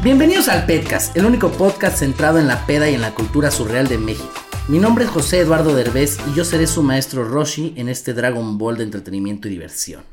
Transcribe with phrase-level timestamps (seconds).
[0.00, 3.88] Bienvenidos al Petcast, el único podcast centrado en la peda y en la cultura surreal
[3.88, 4.32] de México.
[4.68, 8.58] Mi nombre es José Eduardo Derbez y yo seré su maestro Roshi en este Dragon
[8.58, 10.04] Ball de entretenimiento y diversión.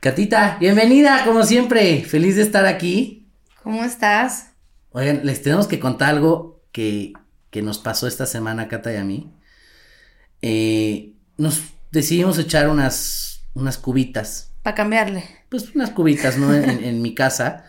[0.00, 2.02] Catita, bienvenida, como siempre.
[2.02, 3.28] Feliz de estar aquí.
[3.62, 4.48] ¿Cómo estás?
[4.90, 7.12] Oigan, les tenemos que contar algo que,
[7.50, 9.30] que nos pasó esta semana, Cata y a mí.
[10.42, 14.50] Eh, nos decidimos echar unas, unas cubitas.
[14.64, 15.22] Para cambiarle.
[15.48, 16.52] Pues unas cubitas, ¿no?
[16.52, 17.66] en, en mi casa.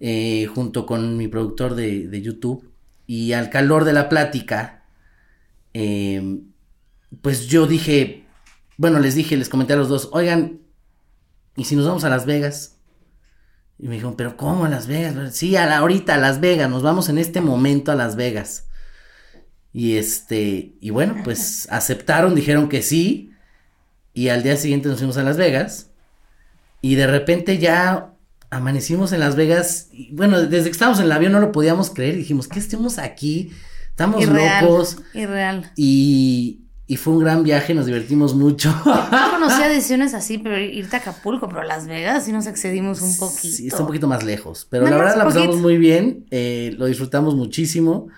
[0.00, 2.70] Eh, junto con mi productor de, de, YouTube.
[3.06, 4.84] Y al calor de la plática,
[5.74, 6.40] eh,
[7.20, 8.26] pues yo dije,
[8.76, 10.60] bueno, les dije, les comenté a los dos, oigan,
[11.56, 12.76] ¿y si nos vamos a Las Vegas?
[13.78, 15.34] Y me dijeron, pero ¿cómo a Las Vegas?
[15.34, 18.68] Sí, a la, ahorita a Las Vegas, nos vamos en este momento a Las Vegas.
[19.72, 23.32] Y este, y bueno, pues aceptaron, dijeron que sí.
[24.14, 25.90] Y al día siguiente nos fuimos a Las Vegas.
[26.80, 28.14] Y de repente ya
[28.50, 29.88] amanecimos en Las Vegas.
[29.92, 32.16] Y, bueno, desde que estábamos en el avión no lo podíamos creer.
[32.16, 33.50] Dijimos, ¿qué estemos aquí?
[33.90, 34.98] Estamos Irreal, locos.
[35.12, 35.72] Irreal.
[35.76, 38.74] Y, y fue un gran viaje, nos divertimos mucho.
[38.84, 43.02] Yo conocía decisiones así, pero irte a Acapulco, pero a Las Vegas sí nos excedimos
[43.02, 43.56] un poquito.
[43.56, 44.66] Sí, está un poquito más lejos.
[44.70, 45.62] Pero la verdad la pasamos poquito.
[45.62, 46.26] muy bien.
[46.30, 48.08] eh, lo disfrutamos muchísimo.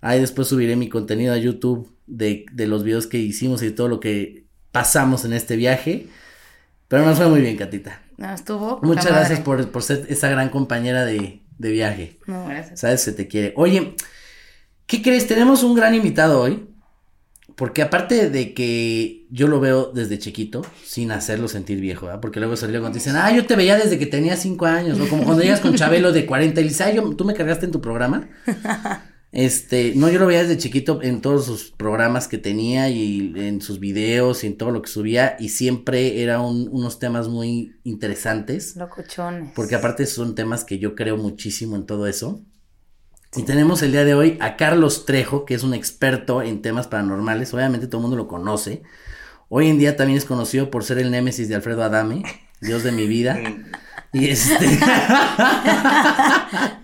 [0.00, 3.72] Ahí después subiré mi contenido a YouTube de, de los videos que hicimos y de
[3.72, 6.08] todo lo que pasamos en este viaje.
[6.88, 8.03] Pero nos fue muy bien, Catita.
[8.16, 8.80] No, estuvo.
[8.82, 12.18] Muchas gracias por, por ser esa gran compañera de, de viaje.
[12.26, 12.80] No, gracias.
[12.80, 13.52] Sabes, se te quiere.
[13.56, 13.96] Oye,
[14.86, 15.26] ¿qué crees?
[15.26, 16.68] Tenemos un gran invitado hoy.
[17.56, 22.20] Porque aparte de que yo lo veo desde chiquito, sin hacerlo sentir viejo, ¿verdad?
[22.20, 25.08] Porque luego salió cuando dicen, ah, yo te veía desde que tenía cinco años, o
[25.08, 27.66] como cuando llegas con Chabelo de 40 y le dices, "Ay, yo, tú me cargaste
[27.66, 28.28] en tu programa.
[29.34, 33.60] Este, no, yo lo veía desde chiquito en todos sus programas que tenía y en
[33.60, 38.76] sus videos y en todo lo que subía y siempre eran unos temas muy interesantes.
[38.76, 39.50] Locochones.
[39.56, 42.42] Porque aparte son temas que yo creo muchísimo en todo eso.
[43.34, 46.86] Y tenemos el día de hoy a Carlos Trejo, que es un experto en temas
[46.86, 47.52] paranormales.
[47.52, 48.84] Obviamente todo el mundo lo conoce.
[49.48, 52.22] Hoy en día también es conocido por ser el némesis de Alfredo Adame,
[52.60, 53.36] Dios de mi vida.
[54.14, 54.78] Y este.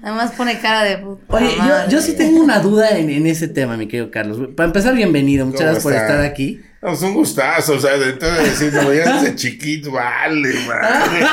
[0.03, 1.23] Nada más pone cara de puta.
[1.29, 4.49] Oye, yo, yo sí tengo una duda en, en ese tema, mi querido Carlos.
[4.57, 5.47] Para empezar, bienvenido.
[5.47, 6.61] Muchas ¿Cómo gracias por estar aquí.
[6.83, 11.27] No, es un gustazo, o sea, de todo decir, no, ya desde chiquito, vale, madre.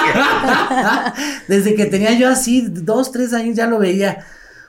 [1.48, 4.26] Desde que tenía yo así dos, tres años ya lo veía.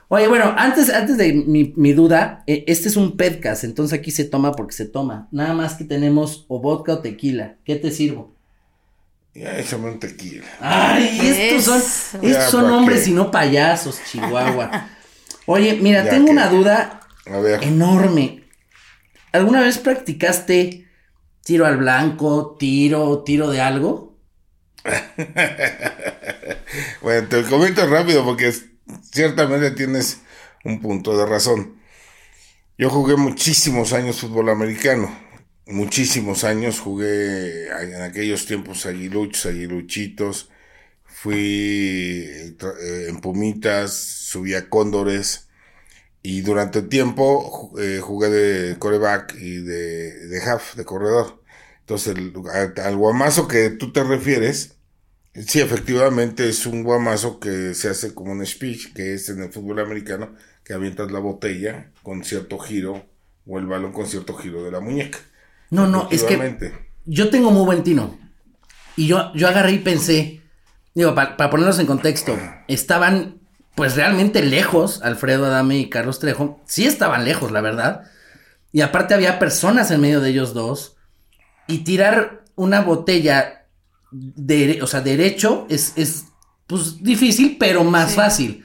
[0.06, 4.12] Oye, bueno, antes, antes de mi, mi duda, eh, este es un podcast, entonces aquí
[4.12, 5.28] se toma porque se toma.
[5.32, 7.56] Nada más que tenemos o vodka o tequila.
[7.64, 8.38] ¿Qué te sirvo?
[9.38, 10.44] Ya échame un tequila.
[10.60, 13.10] Ay, estos son, estos Ya, son ¿para hombres qué?
[13.10, 14.88] y no payasos, Chihuahua.
[15.47, 18.44] Oye, mira, Ya tengo que- una duda A ver, enorme.
[19.32, 20.87] ¿Alguna vez practicaste
[21.44, 24.16] tiro al blanco, tiro, tiro de algo?
[27.03, 28.53] bueno, te comento rápido porque
[29.12, 30.20] ciertamente tienes
[30.65, 31.76] un punto de razón.
[32.78, 35.10] Yo jugué muchísimos años fútbol americano.
[35.70, 40.50] Muchísimos años jugué en aquellos tiempos aguiluchos, aguiluchitos.
[41.04, 45.48] Fui eh, en Pumitas, subí a Cóndores.
[46.22, 51.43] Y durante el tiempo eh, jugué de coreback y de, half, de corredor.
[51.81, 52.34] Entonces, el-
[52.82, 54.76] al guamazo que tú te refieres,
[55.34, 59.52] sí, efectivamente es un guamazo que se hace como un speech, que es en el
[59.52, 60.34] fútbol americano,
[60.64, 63.06] que avientas la botella con cierto giro,
[63.46, 65.19] o el balón con cierto giro de la muñeca.
[65.70, 66.37] No, no, es que
[67.06, 68.19] yo tengo muy buen tino.
[68.97, 70.43] Y yo, yo agarré y pensé,
[70.94, 72.37] digo, pa- para ponerlos en contexto,
[72.69, 73.37] estaban
[73.75, 78.03] pues realmente lejos, Alfredo Adame y Carlos Trejo, sí estaban lejos, la verdad.
[78.73, 80.97] y aparte había personas en medio de ellos dos,
[81.69, 83.67] y tirar una botella
[84.11, 86.25] de, o sea, derecho es, es
[86.67, 88.65] pues difícil, pero más fácil.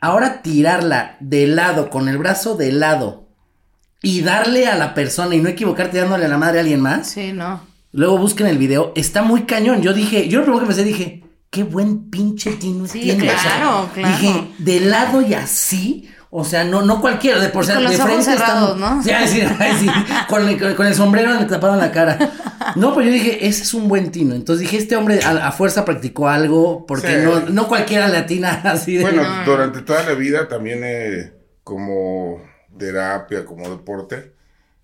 [0.00, 3.27] Ahora tirarla de lado, con el brazo de lado,
[4.02, 7.08] y darle a la persona y no equivocarte dándole a la madre a alguien más.
[7.10, 7.60] Sí, no.
[7.92, 9.82] Luego busquen el video, está muy cañón.
[9.82, 13.28] Yo dije, yo lo primero que pensé, dije, qué buen pinche tino Sí, tiene.
[13.30, 14.16] O sea, claro, claro.
[14.16, 16.10] Dije, de lado y así.
[16.30, 19.02] O sea, no, no cualquiera, de por ser con de los ojos frente cerrados, ¿no?
[19.02, 19.10] Sí,
[20.28, 22.18] con, el, con el sombrero le taparon la cara.
[22.76, 24.34] No, pues yo dije, ese es un buen tino.
[24.34, 27.24] Entonces dije, este hombre a, a fuerza practicó algo, porque Sí.
[27.24, 29.04] no, no cualquiera latina así de.
[29.04, 31.32] Bueno, durante toda la vida también eh,
[31.64, 32.42] como
[32.78, 34.34] terapia, como deporte,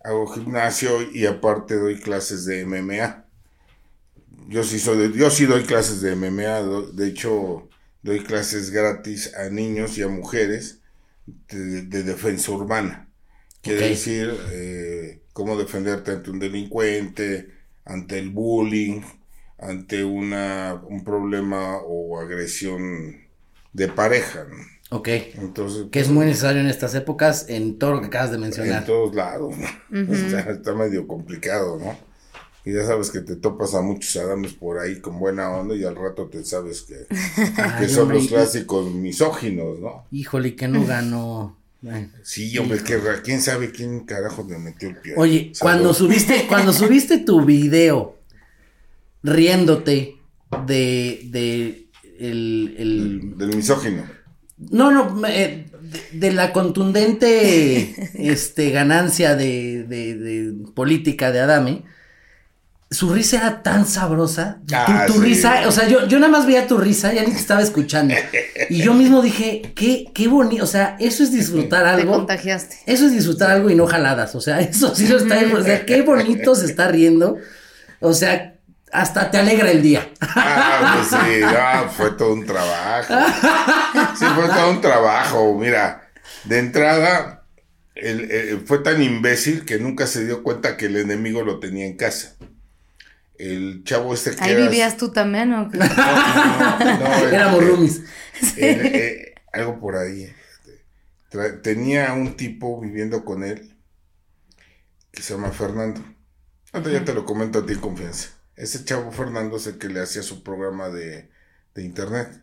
[0.04, 3.24] hago gimnasio y aparte doy clases de MMA.
[4.48, 7.68] Yo sí soy yo sí doy clases de MMA, do- de hecho
[8.02, 10.80] doy clases gratis a niños y a mujeres
[11.26, 13.10] de, de defensa urbana.
[13.62, 17.48] Quiere decir eh, cómo defenderte ante un delincuente,
[17.84, 19.02] ante el bullying,
[19.58, 23.16] ante una, un problema o agresión
[23.72, 24.44] de pareja.
[24.44, 24.56] ¿no?
[24.94, 25.08] Ok.
[25.38, 28.80] Entonces, Que es muy necesario en estas épocas, en todo lo que acabas de mencionar.
[28.82, 29.54] en todos lados,
[29.90, 30.12] ¿no?
[30.12, 31.96] O sea, está medio complicado, ¿no?
[32.64, 35.84] Y ya sabes que te topas a muchos adames por ahí con buena onda y
[35.84, 40.06] al rato te sabes que, que Ay, son hombre, los clásicos misóginos, ¿no?
[40.12, 41.58] Híjole, que no ganó.
[41.82, 42.08] Bueno.
[42.22, 45.12] Sí, hombre, que quién sabe quién carajo le metió el pie.
[45.16, 48.16] Oye, cuando subiste, cuando subiste tu video
[49.22, 50.16] riéndote
[50.66, 51.88] de, de
[52.18, 54.04] el, el- Del, del misógino.
[54.70, 61.82] No, no, eh, de, de la contundente este ganancia de, de, de política de Adame,
[62.90, 64.60] su risa era tan sabrosa.
[64.72, 65.26] Ah, tu, tu sí.
[65.26, 68.14] risa, o sea, yo, yo nada más veía tu risa, ya ni te estaba escuchando.
[68.70, 72.12] Y yo mismo dije, qué, qué bonito, o sea, eso es disfrutar Te algo.
[72.12, 72.76] contagiaste.
[72.86, 74.34] Eso es disfrutar algo y no jaladas.
[74.36, 75.40] O sea, eso sí lo está.
[75.54, 77.36] O sea, qué bonito se está riendo.
[78.00, 78.53] O sea,
[78.94, 80.08] hasta te alegra el día.
[80.20, 83.12] Ah, pues sí, no, fue todo un trabajo.
[84.18, 85.58] Sí, fue todo un trabajo.
[85.58, 86.08] Mira,
[86.44, 87.44] de entrada,
[87.96, 91.96] el- fue tan imbécil que nunca se dio cuenta que el enemigo lo tenía en
[91.96, 92.36] casa.
[93.36, 95.78] El chavo este que Ahí era- vivías tú también, ¿o qué?
[95.78, 98.00] No, no, no, el- Éramos roomies.
[98.56, 100.22] el- eh, algo por ahí.
[100.22, 103.76] este, tenía un tipo viviendo con él
[105.10, 106.00] que se llama Fernando.
[106.72, 108.28] Ahorita ya te lo comento a ti en confianza.
[108.56, 111.30] Ese chavo Fernando es el que le hacía su programa de,
[111.74, 112.40] de internet.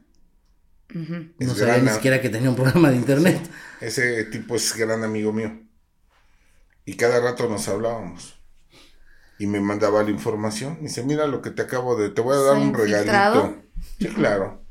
[0.94, 3.42] No sabía gran ni siquiera que tenía un programa de internet.
[3.80, 5.58] Ese tipo es gran amigo mío.
[6.86, 8.40] Y cada rato nos hablábamos.
[9.40, 10.78] Y me mandaba la información.
[10.82, 12.10] Y dice, mira lo que te acabo de...
[12.10, 13.42] Te voy a dar ¿Se un infiltrado?
[13.44, 13.70] regalito.
[14.00, 14.66] Sí, claro.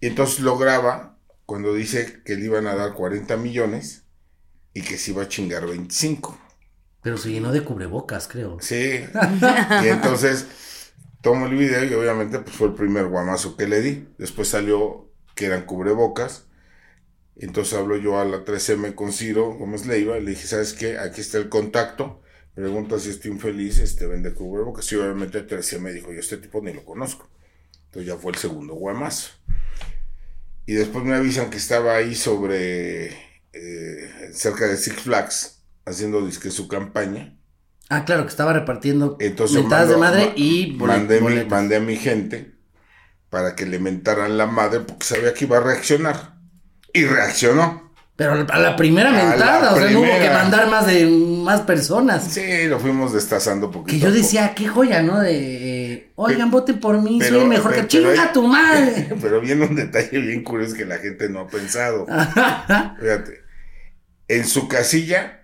[0.00, 4.04] Y entonces lo graba cuando dice que le iban a dar 40 millones
[4.74, 6.38] y que se iba a chingar 25.
[7.02, 8.58] Pero se llenó de cubrebocas, creo.
[8.60, 9.04] Sí.
[9.84, 10.46] y entonces
[11.20, 14.08] tomo el video y obviamente pues fue el primer guamazo que le di.
[14.18, 16.46] Después salió que eran cubrebocas.
[17.36, 20.98] Entonces hablo yo a la 3M con Ciro Gómez Leiva le dije, ¿sabes qué?
[20.98, 22.20] Aquí está el contacto.
[22.54, 24.90] Pregunta si estoy infeliz, este vende cubrebocas.
[24.90, 27.28] Y obviamente 3M me dijo, yo este tipo ni lo conozco.
[27.86, 29.30] Entonces ya fue el segundo guamazo.
[30.66, 33.06] Y después me avisan que estaba ahí sobre,
[33.52, 35.57] eh, cerca de Six Flags,
[35.88, 37.34] haciendo disque su campaña.
[37.90, 41.80] Ah, claro, que estaba repartiendo Entonces mentadas de madre ma- y mandé, mi- mandé a
[41.80, 42.54] mi gente
[43.30, 46.34] para que le mentaran la madre porque sabía que iba a reaccionar.
[46.92, 47.92] Y reaccionó.
[48.16, 51.60] Pero a la primera la mentada, o sea, no hubo que mandar más de más
[51.60, 52.24] personas.
[52.24, 53.92] Sí, lo fuimos destazando poquito.
[53.92, 55.20] Que yo decía, qué joya, ¿no?
[55.20, 59.08] De, oigan, voten por mí, Pero- soy mejor que pero- chinga tu madre.
[59.22, 62.06] Pero viene un detalle bien curioso que la gente no ha pensado.
[63.00, 63.42] Fíjate.
[64.26, 65.37] En su casilla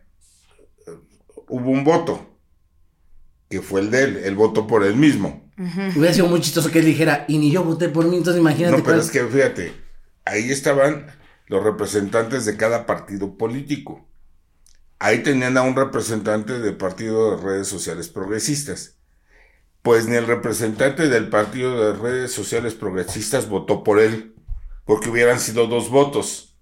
[1.49, 2.31] hubo un voto.
[3.49, 4.17] Que fue el de él.
[4.25, 5.49] Él votó por él mismo.
[5.97, 8.73] Hubiera sido muy chistoso que él dijera, y ni yo voté por mí, entonces imagínate
[8.77, 9.73] No, pero cuál- es que fíjate,
[10.25, 11.07] ahí estaban
[11.47, 14.09] los representantes de cada partido político.
[14.99, 18.97] Ahí tenían a un representante del partido de redes sociales progresistas.
[19.83, 24.35] Pues ni el representante del partido de redes sociales progresistas votó por él,
[24.87, 26.54] porque hubieran sido dos votos.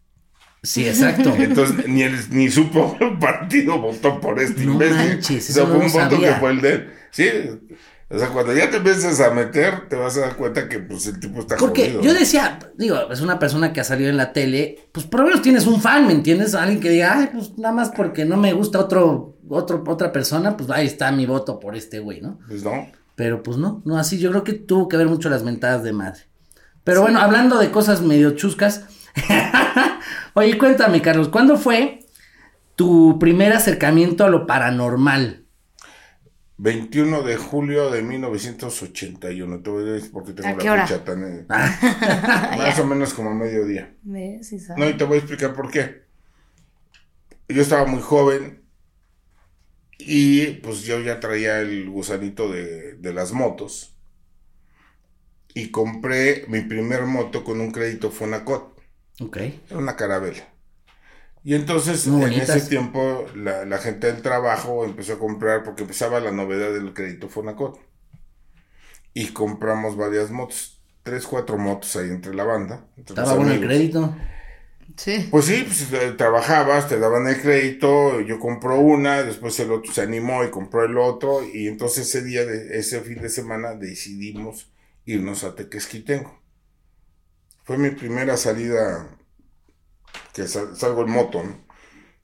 [0.62, 1.34] Sí, exacto.
[1.38, 4.96] Entonces ni, el, ni su propio partido votó por este No imbécil.
[4.96, 6.34] manches, O sea, eso fue no un voto sabía.
[6.34, 6.92] que fue el de él.
[7.10, 7.28] Sí.
[8.08, 11.06] O sea, cuando ya te empiezas a meter, te vas a dar cuenta que pues
[11.06, 12.02] el tipo está Porque jodido.
[12.02, 15.26] yo decía, digo, es una persona que ha salido en la tele, pues por lo
[15.26, 16.54] menos tienes un fan, ¿me entiendes?
[16.54, 20.58] Alguien que diga, ay, pues nada más porque no me gusta otro, otro, otra persona,
[20.58, 22.38] pues ahí está mi voto por este güey, ¿no?
[22.46, 22.86] Pues no.
[23.16, 25.94] Pero pues no, no así, yo creo que tuvo que ver mucho las mentadas de
[25.94, 26.20] madre.
[26.84, 28.84] Pero bueno, hablando de cosas medio chuscas,
[30.34, 32.00] oye, cuéntame, Carlos, ¿cuándo fue
[32.76, 35.46] tu primer acercamiento a lo paranormal.
[36.56, 39.62] 21 de julio de 1981.
[39.62, 40.86] Te voy a decir porque tengo ¿A la qué hora?
[40.86, 41.22] fecha tan.
[41.24, 41.46] eh,
[42.50, 43.96] más o menos como a mediodía.
[44.02, 44.48] ¿Ves?
[44.48, 44.58] Sí.
[44.74, 46.02] No, y te voy a explicar por qué.
[47.48, 48.64] Yo estaba muy joven
[49.98, 53.96] y pues yo ya traía el gusanito de, de las motos.
[55.54, 58.71] Y compré mi primer moto con un crédito Fonacot.
[59.20, 59.36] Ok.
[59.38, 60.48] Era una carabela.
[61.44, 62.56] Y entonces Muy en bonitas.
[62.56, 66.94] ese tiempo la, la gente del trabajo empezó a comprar porque empezaba la novedad del
[66.94, 67.78] crédito Fonacot.
[69.14, 70.80] Y compramos varias motos.
[71.02, 72.86] Tres, cuatro motos ahí entre la banda.
[72.96, 74.14] entre Estaba bueno el crédito.
[74.96, 75.28] Sí.
[75.30, 79.92] Pues sí, pues eh, trabajabas, te daban el crédito, yo compró una, después el otro
[79.92, 83.74] se animó y compró el otro, y entonces ese día, de, ese fin de semana,
[83.74, 84.70] decidimos
[85.06, 86.41] irnos a Tequesquitengo.
[87.64, 89.08] Fue mi primera salida
[90.34, 91.64] que sal- salgo en moto, ¿no?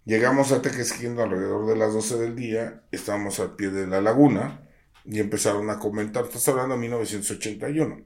[0.05, 4.69] Llegamos a Tequesquitengo alrededor de las 12 del día, estábamos al pie de la laguna,
[5.05, 8.05] y empezaron a comentar, estás hablando de 1981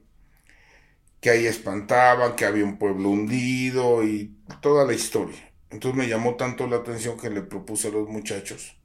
[1.21, 5.53] que ahí espantaban, que había un pueblo hundido y toda la historia.
[5.69, 8.77] Entonces me llamó tanto la atención que le propuse a los muchachos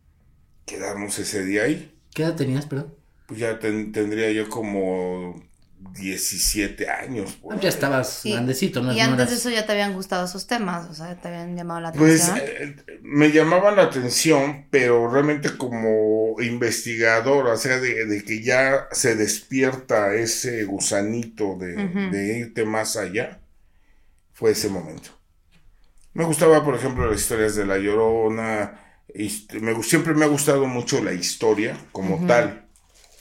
[0.67, 1.99] quedarnos ese día ahí.
[2.15, 2.95] ¿Qué edad tenías, perdón?
[3.27, 5.43] Pues ya ten- tendría yo como
[5.79, 7.39] 17 años.
[7.49, 7.69] Ah, Ya ahí.
[7.69, 8.33] estabas Sí.
[8.33, 8.93] grandecito, ¿no?
[8.93, 11.29] Y no antes eras- de eso ya te habían gustado esos temas, o sea, te
[11.29, 12.39] habían llamado la Pues atención.
[12.39, 18.89] eh, me llamaban la atención, pero realmente como investigador, o sea, de, de que ya
[18.93, 23.41] se despierta ese gusanito de, irte más allá,
[24.33, 25.11] fue ese momento.
[26.15, 28.81] Me gustaba, por ejemplo, las historias de La Llorona,
[29.15, 32.68] me, gu- siempre me ha gustado mucho la historia como tal,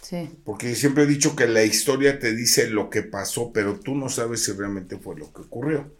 [0.09, 0.29] sí.
[0.43, 4.09] porque siempre he dicho que la historia te dice lo que pasó, pero tú no
[4.09, 5.93] sabes si realmente fue lo que ocurrió.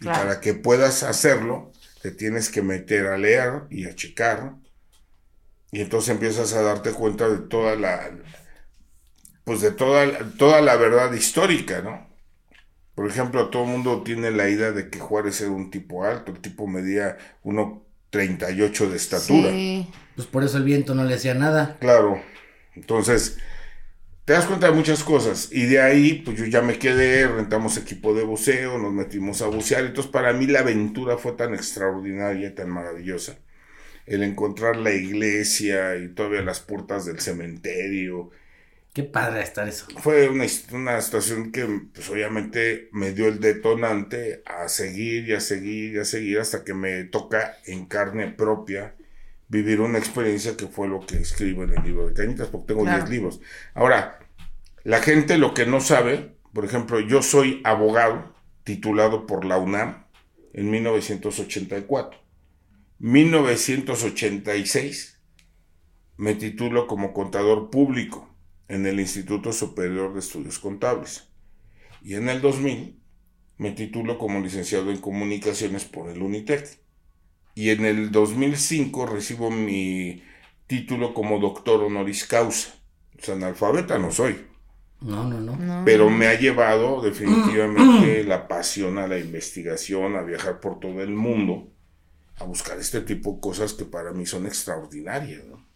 [0.00, 4.54] Y para que puedas hacerlo, te tienes que meter a leer y a checar.
[5.70, 8.10] Y entonces empiezas a darte cuenta de toda la,
[9.44, 12.06] pues de toda, la- toda la verdad histórica, ¿no?
[12.94, 16.32] Por ejemplo, todo el mundo tiene la idea de que Juárez era un tipo alto,
[16.32, 19.50] el tipo medía 1.38 de estatura.
[19.50, 19.88] Sí.
[20.16, 21.76] Pues por eso el viento no le hacía nada.
[21.80, 22.20] Claro.
[22.78, 23.38] Entonces,
[24.24, 25.50] te das cuenta de muchas cosas.
[25.52, 29.48] Y de ahí, pues yo ya me quedé, rentamos equipo de buceo, nos metimos a
[29.48, 29.84] bucear.
[29.84, 33.38] Entonces, para mí la aventura fue tan extraordinaria, tan maravillosa.
[34.06, 38.30] El encontrar la iglesia y todavía las puertas del cementerio.
[38.92, 39.86] Qué padre estar eso.
[39.96, 45.40] Fue una, una situación que, pues obviamente, me dio el detonante a seguir y a
[45.40, 48.94] seguir y a seguir hasta que me toca en carne propia
[49.48, 52.82] vivir una experiencia que fue lo que escribo en el libro de Cañitas, porque tengo
[52.84, 53.10] 10 Claro.
[53.10, 53.40] libros.
[53.74, 54.18] Ahora,
[54.84, 60.04] la gente lo que no sabe, por ejemplo, yo soy abogado titulado por la UNAM
[60.52, 62.20] en 1984.
[62.98, 65.20] 1986
[66.16, 68.34] me titulo como contador público
[68.66, 71.28] en el Instituto Superior de Estudios Contables.
[72.02, 73.00] Y en el 2000
[73.56, 76.80] me titulo como licenciado en comunicaciones por el UNITEC.
[77.58, 80.22] Y en el 2005 recibo mi
[80.66, 82.68] título como doctor honoris causa.
[83.18, 84.34] O sea, analfabeta no soy,
[85.00, 85.56] No, no, no.
[85.56, 85.84] No.
[85.84, 91.10] pero me ha llevado definitivamente la pasión a la investigación, a viajar por todo el
[91.10, 91.72] mundo,
[92.36, 95.44] a buscar este tipo de cosas que para mí son extraordinarias.
[95.46, 95.66] ¿no?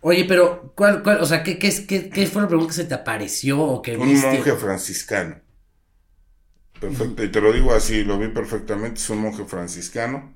[0.00, 2.74] Oye, pero, ¿cuál, cuál, o sea, ¿qué, qué, es- qué, qué fue lo primero que
[2.74, 4.26] se te apareció o que Un viste?
[4.28, 5.40] monje franciscano.
[6.88, 10.34] Perfecto, y te lo digo así, lo vi perfectamente, es un monje franciscano.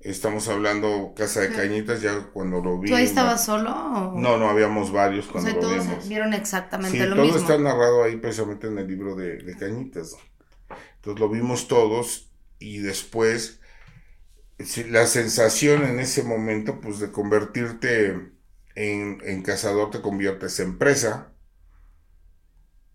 [0.00, 2.88] Estamos hablando Casa de Cañitas, ya cuando lo vi.
[2.90, 3.70] ¿Tú ahí estabas solo?
[3.72, 6.08] o- No, no, habíamos varios O cuando sea, lo todos vimos.
[6.08, 7.38] vieron exactamente Sí, lo todo mismo.
[7.38, 10.12] está narrado ahí precisamente en el libro de, de Cañitas.
[10.12, 10.18] ¿no?
[10.96, 12.30] Entonces lo vimos todos
[12.60, 13.60] y después
[14.90, 18.10] la sensación en ese momento pues de convertirte
[18.74, 21.32] en, en cazador te conviertes en presa.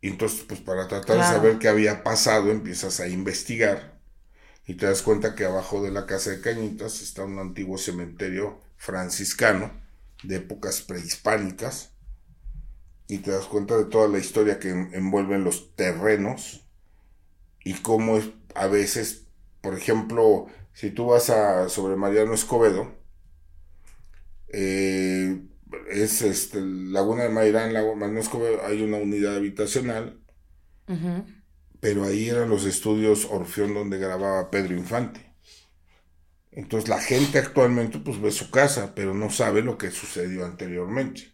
[0.01, 1.22] Y entonces pues para tratar Claro.
[1.24, 4.00] de saber qué había pasado empiezas a investigar
[4.67, 8.62] y te das cuenta que abajo de la casa de Cañitas está un antiguo cementerio
[8.77, 9.72] franciscano
[10.24, 11.91] de épocas prehispánicas
[13.08, 16.65] y te das cuenta de toda la historia que en- envuelven los terrenos
[17.63, 19.27] y cómo es a veces,
[19.62, 22.93] por ejemplo, si tú vas a sobre Mariano Escobedo,
[24.50, 25.39] eh,
[25.90, 30.22] es este Laguna de Mairán, Lago Escobedo, hay una unidad habitacional,
[31.82, 35.34] pero ahí eran los estudios Orfeón donde grababa Pedro Infante.
[36.51, 41.34] Entonces la gente actualmente pues ve su casa, pero no sabe lo que sucedió anteriormente.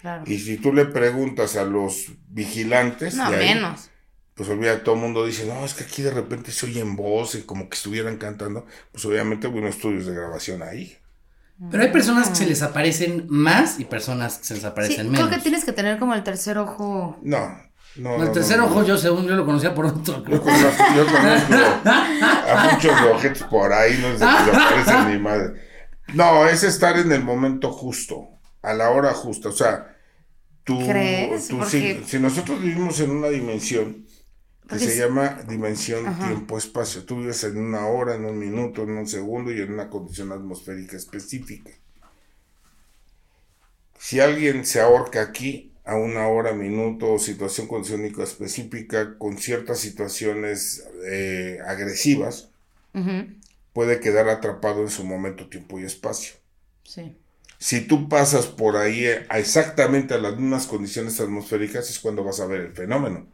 [0.00, 0.24] Claro.
[0.24, 3.90] Y si tú le preguntas a los vigilantes, No, de ahí, menos.
[4.34, 7.44] pues olvida, todo el mundo dice, no, es que aquí de repente se oyen voces,
[7.44, 10.98] como que estuvieran cantando, pues obviamente hubo unos estudios de grabación ahí.
[11.70, 14.96] Pero hay personas que se les aparecen más y personas que se les Sí, aparecen
[15.08, 15.28] creo menos.
[15.30, 17.18] que tienes que tener como el tercer ojo.
[17.22, 17.48] No,
[17.96, 18.22] no.
[18.22, 18.86] el tercer no, ojo no.
[18.86, 20.22] yo según yo lo conocía por otro.
[20.24, 25.54] Yo conozco, yo conozco a muchos ojetes por ahí, no se les aparece ni madre.
[26.14, 28.28] No, es estar en el momento justo,
[28.62, 29.48] a la hora justa.
[29.50, 29.94] O sea,
[30.64, 31.48] tú, ¿Crees?
[31.48, 34.06] tú Porque- si, si nosotros vivimos en una dimensión
[34.68, 39.08] que se llama dimensión tiempo-espacio, tú vives en una hora, en un minuto, en un
[39.08, 41.70] segundo y en una condición atmosférica específica.
[43.98, 49.80] Si alguien se ahorca aquí a una hora, minuto o situación condiciónica específica con ciertas
[49.80, 52.50] situaciones eh, agresivas,
[53.72, 56.34] puede quedar atrapado en su momento, tiempo y espacio.
[56.84, 57.16] Sí.
[57.58, 62.22] Si tú pasas por ahí eh, a exactamente a las mismas condiciones atmosféricas es cuando
[62.22, 63.26] vas a ver el fenómeno.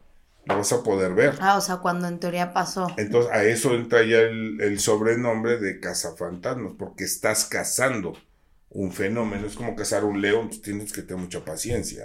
[0.45, 1.35] Lo vas a poder ver.
[1.41, 2.87] Ah, o sea, cuando en teoría pasó.
[2.97, 8.13] Entonces a eso entra ya el, el sobrenombre de cazafantasmas, porque estás cazando
[8.69, 9.47] un fenómeno.
[9.47, 12.04] Es como cazar un león, pues tienes que tener mucha paciencia.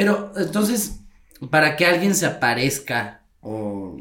[0.00, 1.00] Pero entonces,
[1.50, 3.98] para que alguien se aparezca o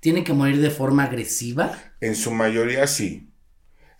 [0.00, 1.78] tiene que morir de forma agresiva.
[2.00, 3.30] En su mayoría sí.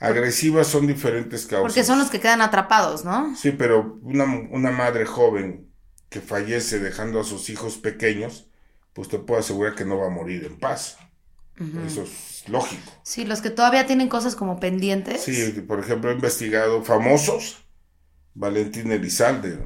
[0.01, 1.61] Agresivas son diferentes causas.
[1.61, 3.37] Porque son los que quedan atrapados, ¿no?
[3.37, 5.69] Sí, pero una, una madre joven
[6.09, 8.49] que fallece dejando a sus hijos pequeños,
[8.95, 10.97] pues te puedo asegurar que no va a morir en paz.
[11.87, 12.91] Eso es lógico.
[13.03, 15.21] Sí, los que todavía tienen cosas como pendientes.
[15.21, 17.67] Sí, por ejemplo, he investigado famosos,
[18.33, 19.59] Valentín Elizalde,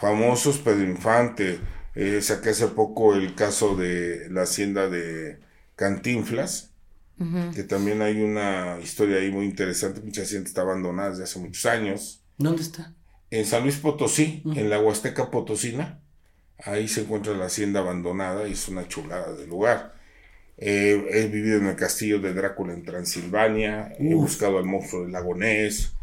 [0.00, 1.60] famosos Pedro Infante,
[1.94, 5.40] eh, saqué hace poco el caso de la hacienda de
[5.76, 6.68] Cantinflas,
[7.54, 11.66] que también hay una historia ahí muy interesante, mucha hacienda está abandonada desde hace muchos
[11.66, 12.24] años.
[12.38, 12.94] ¿Dónde está?
[13.30, 16.00] En San Luis Potosí, en la Huasteca Potosina,
[16.64, 19.94] ahí se encuentra la hacienda abandonada y es una chulada de lugar.
[20.56, 25.12] Eh, he vivido en el castillo de Drácula en Transilvania, he buscado al monstruo del
[25.12, 25.94] lago Ness.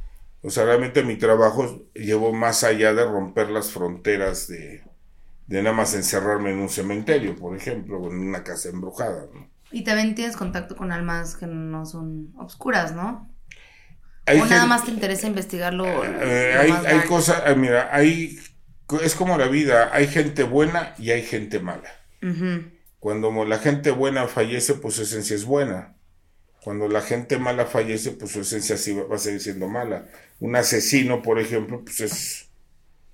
[0.42, 4.84] O sea, realmente mi trabajo llevó más allá de romper las fronteras de,
[5.48, 9.28] de nada más encerrarme en un cementerio, por ejemplo, o en una casa embrujada.
[9.34, 9.50] ¿no?
[9.72, 13.34] Y también tienes contacto con almas que no son obscuras, ¿no?
[14.26, 15.86] Hay o nada más te interesa investigarlo.
[15.86, 18.38] Eh, lo hay, cosas, eh, mira, hay,
[19.02, 21.90] es como la vida, hay gente buena y hay gente mala.
[23.00, 25.96] Cuando la gente buena fallece, pues su esencia es buena.
[26.64, 30.08] Cuando la gente mala fallece, pues su esencia sí va, va a seguir siendo mala.
[30.40, 32.48] Un asesino, por ejemplo, pues es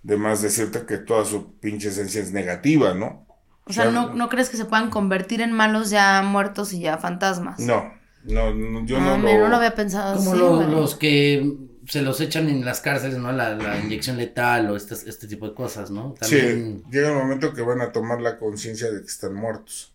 [0.04, 3.26] de más decirte que toda su pinche esencia es negativa, ¿no?
[3.66, 6.98] O sea, ¿no, ¿no crees que se puedan convertir en malos ya muertos y ya
[6.98, 7.60] fantasmas?
[7.62, 7.94] No,
[8.26, 9.44] no, no, yo Ah, no, mira, lo...
[9.44, 13.18] no lo había pensado Como así, lo- los que se los echan en las cárceles,
[13.20, 13.32] ¿no?
[13.32, 16.14] La, la inyección letal o este, este tipo de cosas, ¿no?
[16.22, 16.84] Sí, También.
[16.92, 19.94] llega un momento que van a tomar la conciencia de que están muertos,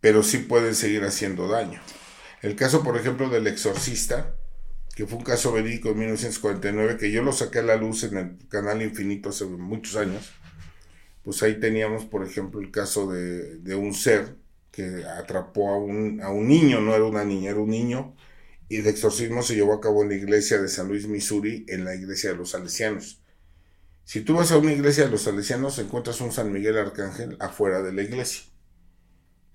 [0.00, 1.80] pero sí pueden seguir haciendo daño.
[2.46, 4.36] El caso, por ejemplo, del exorcista,
[4.94, 8.16] que fue un caso verídico en 1949, que yo lo saqué a la luz en
[8.16, 10.30] el canal Infinito hace muchos años,
[11.24, 14.36] pues ahí teníamos, por ejemplo, el caso de, de un ser
[14.70, 18.14] que atrapó a un, a un niño, no era una niña, era un niño,
[18.68, 21.84] y el exorcismo se llevó a cabo en la iglesia de San Luis, Missouri, en
[21.84, 23.20] la iglesia de los salesianos.
[24.04, 27.82] Si tú vas a una iglesia de los salesianos, encuentras un San Miguel Arcángel afuera
[27.82, 28.44] de la iglesia,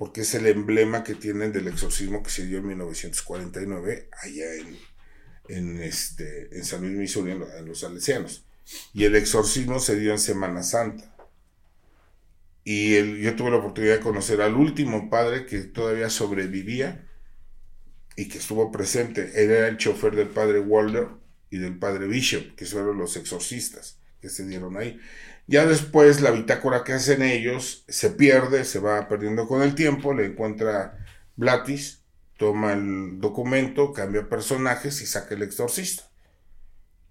[0.01, 4.77] porque es el emblema que tienen del exorcismo que se dio en 1949 allá en,
[5.47, 8.43] en, este, en San Luis, Missouri, en, lo- en los salesianos.
[8.95, 11.15] Y el exorcismo se dio en Semana Santa.
[12.63, 17.07] Y el- yo tuve la oportunidad de conocer al último padre que todavía sobrevivía
[18.15, 19.31] y que estuvo presente.
[19.43, 21.09] Él era el chofer del padre Walder
[21.51, 24.99] y del padre Bishop, que fueron los exorcistas, que se dieron ahí.
[25.47, 30.13] Ya después la bitácora que hacen ellos se pierde, se va perdiendo con el tiempo,
[30.13, 32.04] le encuentra Blatis,
[32.38, 36.04] toma el documento, cambia personajes y saca el exorcista.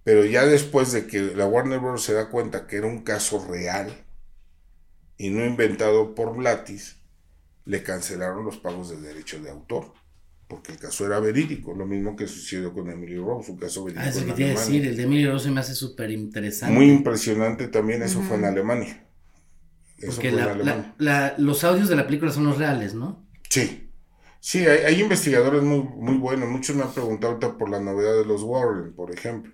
[0.05, 2.03] Pero ya después de que la Warner Bros.
[2.03, 4.05] se da cuenta que era un caso real
[5.19, 6.97] y no inventado por Blatis,
[7.67, 9.93] le cancelaron los pagos de derechos de autor.
[10.51, 14.05] Porque el caso era verídico, lo mismo que sucedió con Emily Rose, un caso verídico.
[14.05, 14.67] Ah, eso que te iba a Alemania.
[14.81, 16.75] decir, el de Emily Rose se me hace súper interesante.
[16.75, 19.07] Muy impresionante también, eso fue en Alemania.
[19.99, 20.95] Eso Porque fue en Alemania.
[20.99, 23.27] la- la- los audios de la película son los reales, ¿no?
[23.49, 23.91] Sí,
[24.41, 26.49] sí, hay, hay investigadores muy, muy buenos.
[26.49, 29.53] Muchos me han preguntado ahorita por la novedad de los Warren, por ejemplo.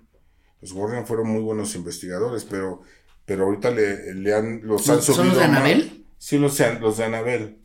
[0.62, 2.80] Los Warren fueron muy buenos investigadores, pero,
[3.26, 5.56] pero ahorita le, le han, los han ¿Son subido los de más.
[5.58, 6.04] Annabelle?
[6.18, 7.58] Sí, los, los de Anabel,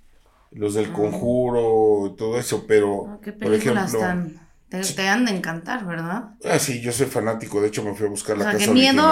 [0.52, 4.42] los del conjuro, y todo eso, pero, Ah, ¿Qué por películas ejemplo, tan...
[4.70, 6.36] Te, te han de encantar, ¿verdad?
[6.46, 8.66] ah, sí, yo soy fanático, de hecho me fui a buscar O la sea, casa
[8.68, 9.04] qué miedo.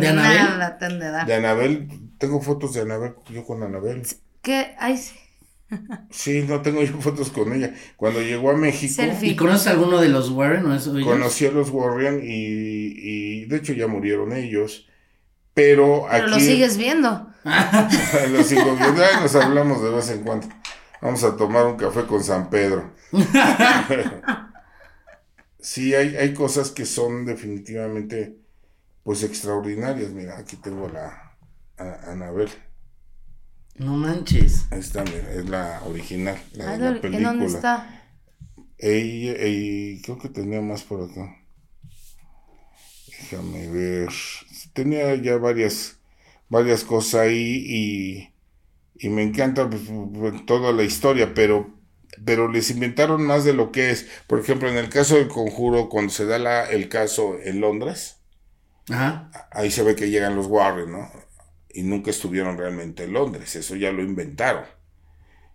[0.00, 0.42] ¿De Annabelle?
[0.42, 1.26] nada te han de dar.
[1.26, 4.02] De Anabel, tengo fotos de Anabel, yo con Anabel.
[4.42, 4.74] ¿Qué?
[4.78, 5.14] Ay, sí.
[6.10, 7.74] Sí, no tengo yo fotos con ella.
[7.96, 9.30] Cuando llegó a México, Selfie.
[9.30, 10.96] ¿Y conoces alguno de los Warren o eso?
[10.96, 11.08] ellos?
[11.08, 14.86] conocí a los Warren y, y de hecho ya murieron ellos.
[15.54, 17.28] Pero, Pero aquí lo sigues viendo.
[18.32, 19.02] los sigo viendo.
[19.02, 20.48] Ay, nos hablamos de vez en cuando.
[21.04, 22.90] Vamos a tomar un café con San Pedro.
[25.58, 28.36] sí, hay, hay cosas que son definitivamente
[29.04, 30.10] pues extraordinarias.
[30.12, 31.36] Mira, aquí tengo la
[31.78, 32.48] a- Anabel.
[33.76, 34.66] No manches.
[34.70, 37.28] Ahí está, mira, es la original, la Ay, de la ¿En película.
[37.28, 38.00] dónde está?
[38.78, 41.36] Ey, ey, creo que tenía más por acá.
[43.08, 44.08] Déjame ver.
[44.72, 45.98] Tenía ya varias,
[46.48, 48.33] varias cosas ahí y,
[48.96, 49.82] y me encanta pues,
[50.46, 51.74] toda la historia, pero,
[52.24, 54.06] pero les inventaron más de lo que es.
[54.26, 58.16] Por ejemplo, en el caso del conjuro, cuando se da la- el caso en Londres,
[58.90, 59.30] Ajá.
[59.50, 61.10] ahí se ve que llegan los Warren, ¿no?
[61.70, 64.64] Y nunca estuvieron realmente en Londres, eso ya lo inventaron.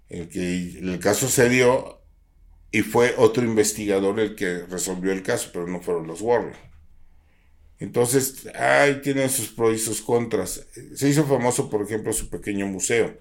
[0.09, 2.01] El que el caso se dio
[2.71, 6.55] y fue otro investigador el que resolvió el caso, pero no fueron los Warren.
[7.79, 10.67] Entonces, ahí tienen sus pros y sus contras.
[10.95, 13.17] Se hizo famoso, por ejemplo, su pequeño museo.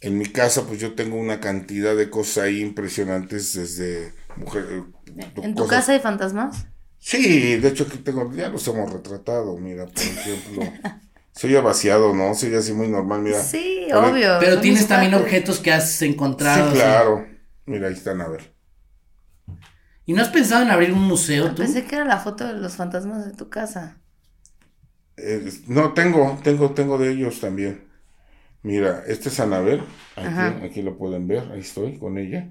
[0.00, 4.84] En mi casa, pues yo tengo una cantidad de cosas ahí impresionantes desde mujer.
[5.42, 6.66] ¿En tu cosas- casa hay fantasmas?
[6.98, 10.62] Sí, de hecho aquí tengo, ya los hemos retratado, mira, por ejemplo.
[11.32, 12.34] Soy vaciado, ¿no?
[12.34, 13.42] Soy así muy normal, mira.
[13.42, 14.12] Sí, A ver.
[14.12, 14.36] obvio.
[14.40, 16.70] Pero tienes también objetos que has Sí, encontrado.
[16.70, 16.74] así.
[16.74, 17.26] claro.
[17.66, 18.54] Mira, ahí están, a ver.
[20.06, 21.56] ¿Y no has pensado en abrir un museo tú?
[21.56, 23.98] Pensé que era la foto de los fantasmas de tu casa.
[25.16, 27.85] Eh, no, tengo, tengo, tengo de ellos también.
[28.62, 29.82] Mira, este es Anabel.
[30.16, 32.48] Aquí, aquí lo pueden ver, ahí estoy con ella.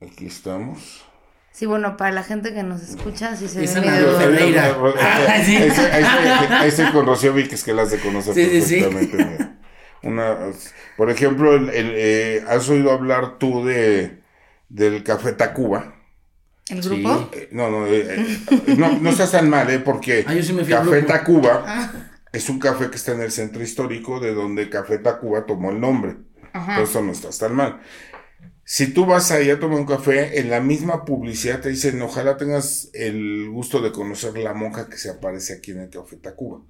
[0.00, 1.04] Aquí estamos.
[1.52, 4.18] Sí, bueno, para la gente que nos escucha, sí se Es ve Anabel medio...
[4.18, 4.76] Ferreira.
[5.00, 5.56] Ah, sí.
[5.56, 8.80] Ahí estoy, ahí ahí con Rocío Víquez, que las de conocer Sí, sí, sí.
[8.82, 9.24] perfectamente.
[9.24, 9.52] mira.
[10.02, 10.36] Una,
[10.98, 14.20] por ejemplo, el, el, eh, ¿has oído hablar tú de
[14.68, 15.94] del Café Tacuba?
[16.68, 16.88] ¿El Sí.
[17.02, 17.30] grupo?
[17.32, 18.38] Eh, no, no, eh,
[18.76, 19.78] no, no estás tan mal, ¿eh?
[19.78, 21.02] Porque Ah, yo sí me fui al Café.
[21.04, 21.92] Tacuba Ah.
[22.36, 25.80] Es un café que está en el centro histórico de donde Café Tacuba tomó el
[25.80, 26.16] nombre.
[26.52, 26.76] Ajá.
[26.76, 27.80] Por eso no estás tan mal.
[28.62, 32.36] Si tú vas ahí a tomar un café, en la misma publicidad te dicen, ojalá
[32.36, 36.62] tengas el gusto de conocer la monja que se aparece aquí en el Café Tacuba.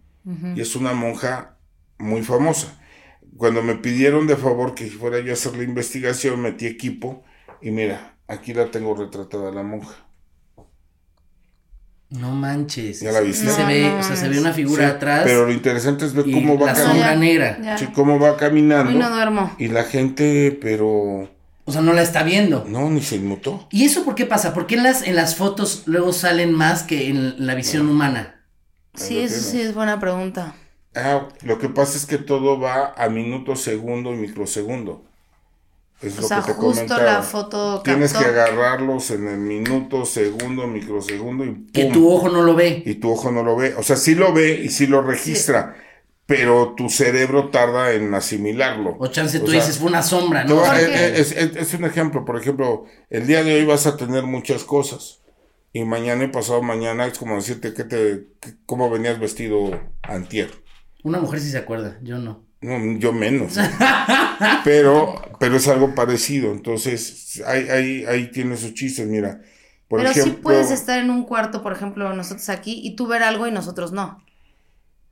[0.55, 1.57] Y es una monja
[1.98, 2.81] muy famosa.
[3.37, 7.24] Cuando me pidieron de favor que fuera yo a hacer la investigación, metí equipo
[7.62, 10.06] y mira, aquí la tengo retratada la monja.
[12.11, 13.01] No manches.
[13.01, 13.49] ¿Ya la viste?
[13.51, 16.14] se ve, no o sea, se ve una figura Sí, atrás Pero lo interesante es
[16.14, 16.92] ver cómo va la caminando.
[16.92, 17.59] sombra negra.
[17.62, 17.79] Ya.
[17.79, 18.90] Sí, cómo va caminando.
[18.92, 19.55] Hoy no duermo.
[19.59, 21.29] Y la gente, pero
[21.64, 22.64] O sea, no la está viendo.
[22.69, 23.66] no, ni se inmutó.
[23.73, 24.55] ¿Y eso por qué pasa?
[24.55, 28.45] ¿Por qué en las, en las fotos luego salen más que en la visión humana?
[28.95, 30.55] Sí, eso sí es buena pregunta.
[30.95, 35.05] Ah, lo que pasa es que todo va a minuto, segundo y microsegundo.
[36.02, 37.02] Es O lo sea, que te justo comentaba.
[37.04, 41.66] la foto Tienes que agarrarlos en el minuto, segundo, microsegundo y ¡pum!
[41.72, 42.82] Que tu ojo no lo ve.
[42.85, 43.74] Y tu ojo no lo ve.
[43.76, 45.74] O sea, sí lo ve y sí lo registra,
[46.26, 48.96] pero tu cerebro tarda en asimilarlo.
[48.98, 50.56] O chance O tú sea, dices, fue una sombra, ¿no?
[50.56, 53.87] ¿Por eh, eh, es, es- es un ejemplo, por ejemplo, el día de hoy vas
[53.87, 55.22] a tener muchas cosas
[55.72, 59.70] y mañana y pasado mañana es como decirte que te, que- cómo venías vestido
[60.02, 60.50] antier.
[61.04, 62.45] Una mujer sí se acuerda, yo no.
[62.66, 63.57] No, yo menos.
[64.64, 66.52] pero, pero es algo parecido.
[66.52, 69.40] Entonces, ahí, ahí, ahí tiene sus chistes, mira.
[69.88, 73.07] Por Pero ejemplo, sí puedes estar en un cuarto, por ejemplo, nosotros aquí, y tú
[73.07, 74.20] ver algo y nosotros no.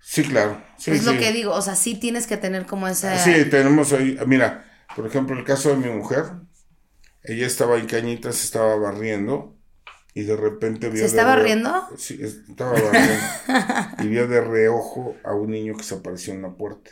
[0.01, 0.61] Sí, claro.
[0.77, 3.17] Sí, es lo que digo, o sea, sí tienes que tener como esa...
[3.19, 4.65] Sí, tenemos ahí, mira,
[4.97, 6.25] por ejemplo, el caso de mi mujer,
[7.23, 9.57] ella estaba en cañitas, estaba barriendo
[10.13, 11.01] y de repente vio...
[11.01, 11.89] ¿Se estaba de re- riendo?
[11.97, 13.25] Sí, estaba barriendo.
[14.01, 16.91] y vio de reojo a un niño que se apareció en la puerta.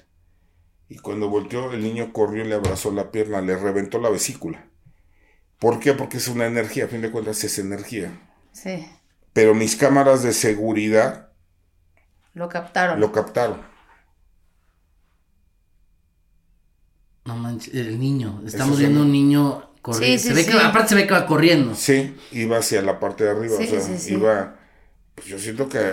[0.92, 4.66] Y cuando volteó, el niño corrió, le abrazó la pierna, le reventó la vesícula.
[5.58, 5.94] ¿Por qué?
[5.94, 8.12] Porque es una energía, a fin de cuentas es energía.
[8.52, 8.86] Sí,
[9.32, 11.30] Pero mis cámaras de seguridad
[12.34, 13.00] lo captaron.
[13.00, 13.62] lo captaron.
[17.24, 18.42] No manches, el niño.
[18.44, 19.06] Estamos viendo sí.
[19.06, 20.18] un niño corriendo.
[20.18, 20.50] Sí, sí, se ve sí.
[20.50, 21.74] que, aparte se ve que va corriendo.
[21.74, 23.56] Sí, iba hacia la parte de arriba.
[23.56, 24.12] Sí, o sea, sí, sí.
[24.12, 24.58] iba.
[25.14, 25.92] Pues yo siento que a,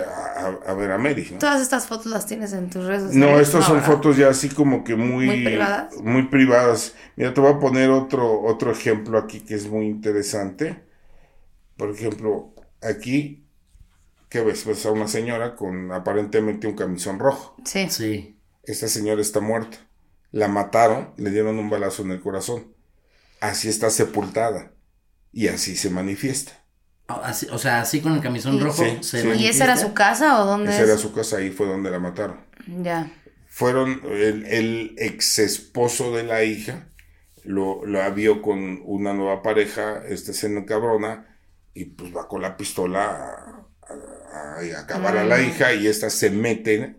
[0.64, 1.38] a- a ver a Mary, ¿no?
[1.38, 3.48] Todas estas fotos las tienes en tus redes No, sociales.
[3.48, 3.88] estas son ¿verdad?
[3.92, 5.94] fotos ya así como que muy, ¿Muy privadas?
[5.98, 6.94] muy privadas.
[7.16, 10.82] Mira, te voy a poner otro, otro ejemplo aquí que es muy interesante.
[11.76, 13.46] Por ejemplo, aquí,
[14.30, 14.64] ¿qué ves?
[14.64, 17.56] Ves a una señora con aparentemente un camisón rojo.
[17.64, 17.88] Sí.
[17.90, 18.36] Sí.
[18.64, 19.78] Esta señora está muerta.
[20.32, 22.74] La mataron, le dieron un balazo en el corazón.
[23.40, 24.72] Así está sepultada.
[25.32, 26.52] Y así se manifiesta.
[27.16, 29.28] Así- o sea, así con el camisón Y- rojo Sí, se sí.
[29.38, 30.88] ¿Y esa era su casa o dónde Esa es?
[30.88, 32.40] era su casa, ahí fue donde la mataron.
[32.82, 33.12] Ya.
[33.48, 36.86] fueron el, el ex esposo de la hija
[37.44, 41.26] lo, lo vio con una nueva pareja este se encabrona
[41.74, 46.10] y pues va con la pistola a, a- a acabar a la hija y esta
[46.10, 46.96] se mete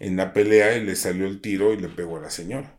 [0.00, 2.76] en la pelea y le salió el tiro y le pegó a la señora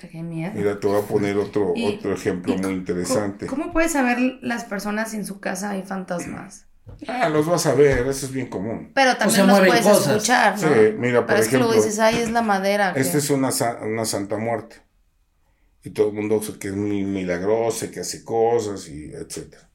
[0.00, 0.52] Qué miedo.
[0.54, 4.64] mira te voy a poner otro Y- otro ejemplo muy interesante ¿Cómo puedes saber las
[4.64, 6.66] personas si en su casa hay fantasmas?
[7.06, 10.06] ah los vas a ver eso es bien común Pero también los puedes cosas.
[10.08, 10.68] escuchar, ¿no?
[10.68, 12.94] Sí, mira, por Pero es que luego ejemplo, dices, ay, es la madera.
[12.94, 13.50] que- Esta es una,
[13.82, 14.76] una santa muerte.
[15.84, 19.68] Y todo el mundo dice que es muy milagrosa, que hace cosas y etcétera.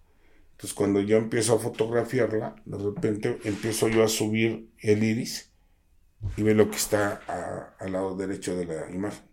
[0.51, 5.51] Entonces cuando yo empiezo a fotografiarla, de repente empiezo yo a subir el iris
[6.37, 9.23] y ve lo que está a- al lado derecho de la imagen.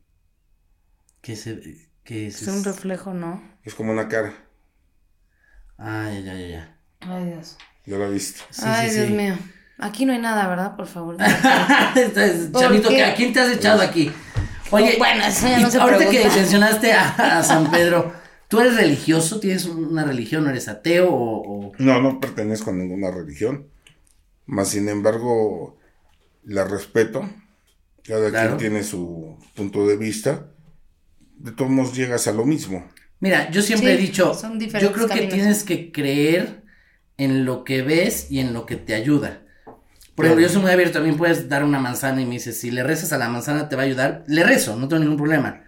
[1.21, 1.61] Que se,
[2.05, 3.43] que Es se- un reflejo, ¿no?
[3.65, 4.35] Es como una cara.
[5.79, 6.77] Ah, ya, ya, ya, ya.
[7.01, 7.57] Ay, Dios.
[7.87, 8.41] Ya la viste.
[8.51, 9.13] Sí, ay, sí, Dios sí.
[9.15, 9.35] mío.
[9.79, 10.77] Aquí no hay nada, ¿verdad?
[10.77, 11.17] Por favor.
[11.97, 13.03] Entonces, ¿Por Chavito, qué?
[13.05, 14.13] ¿a quién te has echado aquí?
[14.71, 16.31] Oye, Bueno, eso ya no se ahorita pregunta.
[16.31, 18.13] que mencionaste a, a San Pedro,
[18.49, 19.41] ¿tú eres religioso?
[19.41, 20.49] ¿Tienes una religión?
[20.49, 21.69] ¿Eres ateo o...?
[21.69, 23.69] o- No, no pertenezco a ninguna religión.
[24.47, 25.79] Más sin embargo,
[26.45, 27.29] la respeto.
[28.05, 28.57] Cada Claro.
[28.57, 30.47] quien tiene su punto de vista.
[31.43, 32.85] De todos modos llegas a lo mismo.
[33.21, 35.35] Mira, yo siempre Sí, he dicho, son yo creo que caminos.
[35.35, 36.63] tienes que creer
[37.19, 39.43] en lo que ves y en lo que te ayuda.
[40.15, 42.71] Por ejemplo, yo soy muy abierto, también puedes dar una manzana y me dices, si
[42.71, 45.63] le rezas a la manzana te va a ayudar, le rezo, no tengo ningún problema.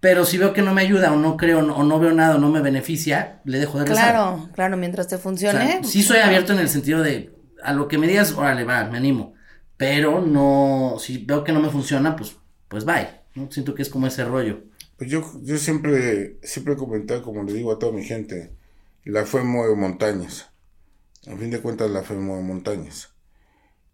[0.00, 2.38] Pero si veo que no me ayuda o no creo o no veo nada o
[2.38, 4.12] no me beneficia, le dejo de rezar.
[4.12, 5.82] claro, claro, mientras te O funcione.
[5.82, 8.84] sea, sí soy abierto en el sentido de a lo que me digas, órale, va,
[8.84, 9.34] me animo.
[9.76, 12.36] Pero no, si veo que no me funciona, pues,
[12.68, 13.08] pues bye.
[13.34, 13.50] ¿no?
[13.50, 14.64] Siento que es como ese rollo.
[14.98, 18.56] Pues yo, yo siempre, siempre he comentado, como le digo a toda mi gente,
[19.04, 20.50] la fe mueve montañas.
[21.26, 23.10] A fin de cuentas, la fe mueve montañas.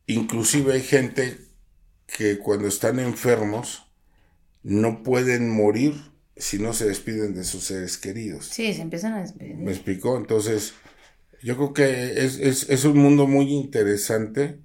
[0.06, 1.38] Inclusive hay gente
[2.06, 3.86] que cuando están enfermos
[4.62, 5.94] no pueden morir
[6.36, 8.46] si no se despiden de sus seres queridos.
[8.46, 9.68] Sí, se empiezan a ¿Me despedir.
[9.72, 10.16] explicó?
[10.16, 10.74] Entonces,
[11.42, 14.60] yo creo que es, es, es un mundo muy interesante,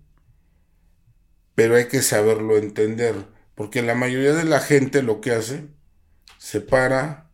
[1.56, 5.68] pero hay que saberlo entender, porque la mayoría de la gente lo que hace,
[6.40, 7.30] se para,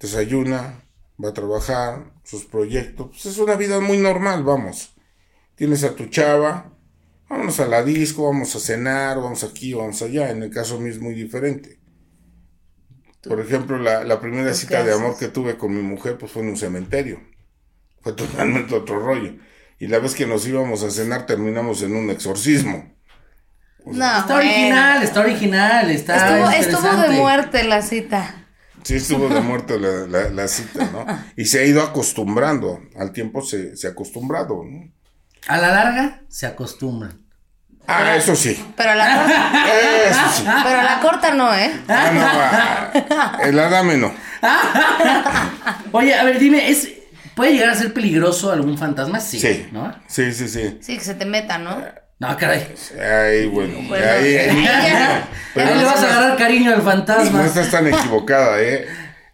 [0.00, 0.84] desayuna,
[1.22, 4.94] va a trabajar, sus proyectos, pues es una vida muy normal, vamos.
[5.56, 6.72] Tienes a tu chava,
[7.28, 10.92] vámonos a la disco, vamos a cenar, vamos aquí, vamos allá, en el caso mío
[10.92, 11.80] es muy diferente.
[13.22, 16.30] Por ejemplo, la, la primera ¿tú cita de amor que tuve con mi mujer, pues
[16.30, 17.20] fue en un cementerio.
[18.00, 19.34] Fue totalmente otro rollo.
[19.80, 22.95] Y la vez que nos íbamos a cenar, terminamos en un exorcismo.
[23.86, 24.50] No, Está bueno.
[24.50, 28.34] original, está original, está Estuvo, es estuvo de muerte la cita.
[28.82, 31.04] Sí, estuvo de muerte la, la- la cita, ¿no?
[31.36, 32.80] Y se ha ido acostumbrando.
[32.98, 34.92] Al tiempo se, se ha acostumbrado, ¿no?
[35.48, 37.20] A la larga se acostumbran.
[37.88, 38.60] Ah, eso sí.
[38.76, 39.52] Pero a la corta,
[40.08, 40.44] Eso sí.
[40.64, 41.70] pero a la corta no, ¿eh?
[41.88, 42.20] Ah, no,
[43.16, 44.12] ah, el adame no.
[45.92, 46.88] Oye, a ver, dime, ¿es,
[47.34, 49.20] ¿puede llegar a ser peligroso algún fantasma?
[49.20, 49.38] Sí.
[49.38, 49.68] Sí.
[49.72, 49.94] ¿No?
[50.08, 50.78] Sí, sí, sí.
[50.80, 51.76] Sí, que se te meta, ¿no?
[52.18, 52.66] No, caray.
[52.98, 53.74] Ahí, bueno.
[53.88, 55.28] Bueno, ahí, ahí ya.
[55.54, 57.44] Pero Ahí le no vas a agarrar cariño al No fantasma.
[57.46, 58.86] estás tan equivocada, ¿eh?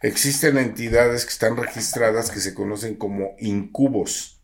[0.02, 4.40] Existen entidades que están registradas que se conocen como incubos.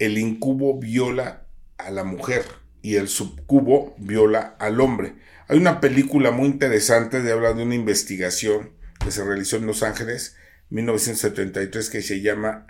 [0.00, 1.46] El incubo viola
[1.78, 2.44] a la mujer
[2.82, 5.14] y el subcubo viola al hombre.
[5.46, 9.84] Hay una película muy interesante de habla de una investigación que se realizó en Los
[9.84, 10.36] Ángeles,
[10.70, 12.66] 1973, que se llama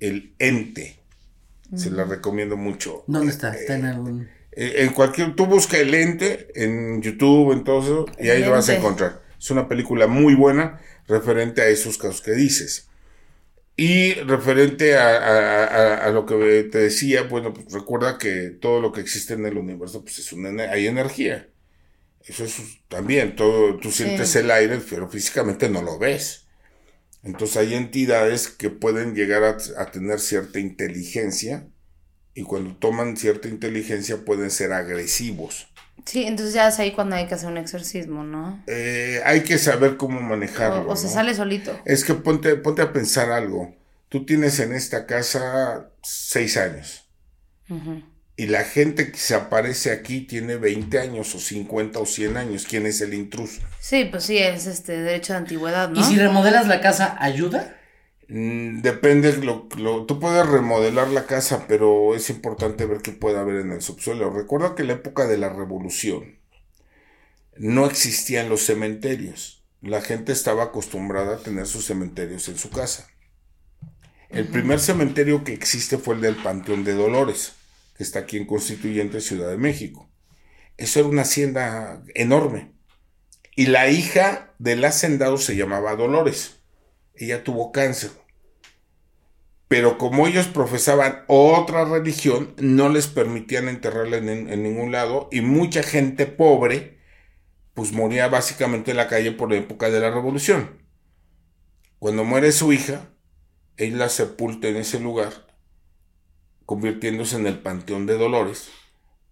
[0.00, 1.01] El Ente.
[1.74, 3.04] Se la recomiendo mucho.
[3.06, 3.54] ¿Dónde está?
[3.54, 4.28] Está en algún...
[4.52, 8.46] Eh, En cualquier, tú busca el ente en YouTube, en todo eso, y ahí El
[8.46, 9.22] lo vas a encontrar.
[9.38, 12.88] Es una película muy buena referente a esos casos que dices.
[13.76, 18.80] Y referente a, a- a- a lo que te decía, bueno, pues recuerda que todo
[18.80, 21.48] lo que existe en el universo, pues es una, hay energía.
[22.26, 22.56] Eso es
[22.88, 26.41] también, todo, tú sientes el aire, pero físicamente no lo ves.
[27.22, 31.68] Entonces hay entidades que pueden llegar a, a tener cierta inteligencia
[32.34, 35.68] y cuando toman cierta inteligencia pueden ser agresivos.
[36.04, 38.62] Sí, entonces ya es ahí cuando hay que hacer un exorcismo, ¿no?
[38.66, 40.88] Eh, hay que saber cómo manejarlo.
[40.88, 41.12] O, o se ¿no?
[41.12, 41.78] sale solito.
[41.84, 43.74] Es que ponte, ponte a pensar algo.
[44.08, 47.08] Tú tienes en esta casa seis años.
[47.68, 48.02] Ujú.
[48.42, 52.66] Y la gente que se aparece aquí tiene 20 años o 50 o 100 años.
[52.66, 53.60] ¿Quién es el intruso?
[53.78, 56.00] Sí, pues sí, es este derecho de antigüedad, ¿no?
[56.00, 57.76] ¿Y si remodelas la casa, ayuda?
[58.28, 63.38] Mm, depende, lo, lo- tú puedes remodelar la casa, pero es importante ver qué puede
[63.38, 64.30] haber en el subsuelo.
[64.30, 66.38] Recuerda que en la época de la revolución
[67.58, 69.62] no existían los cementerios.
[69.80, 73.08] La gente estaba acostumbrada a tener sus cementerios en su casa.
[74.30, 77.52] El primer cementerio que existe fue el del Panteón de Dolores,
[78.02, 80.10] está aquí en Constituyente, Ciudad de México.
[80.76, 82.72] Eso era una hacienda enorme.
[83.54, 86.60] Y la hija del hacendado se llamaba Dolores.
[87.14, 88.10] Ella tuvo cáncer.
[89.68, 95.28] Pero como ellos profesaban otra religión, no les permitían enterrarla en, en ningún lado.
[95.30, 96.98] Y mucha gente pobre,
[97.74, 100.82] pues moría básicamente en la calle por la época de la revolución.
[101.98, 103.10] Cuando muere su hija,
[103.76, 105.46] él la sepulta en ese lugar,
[106.72, 108.70] convirtiéndose en el Panteón de Dolores,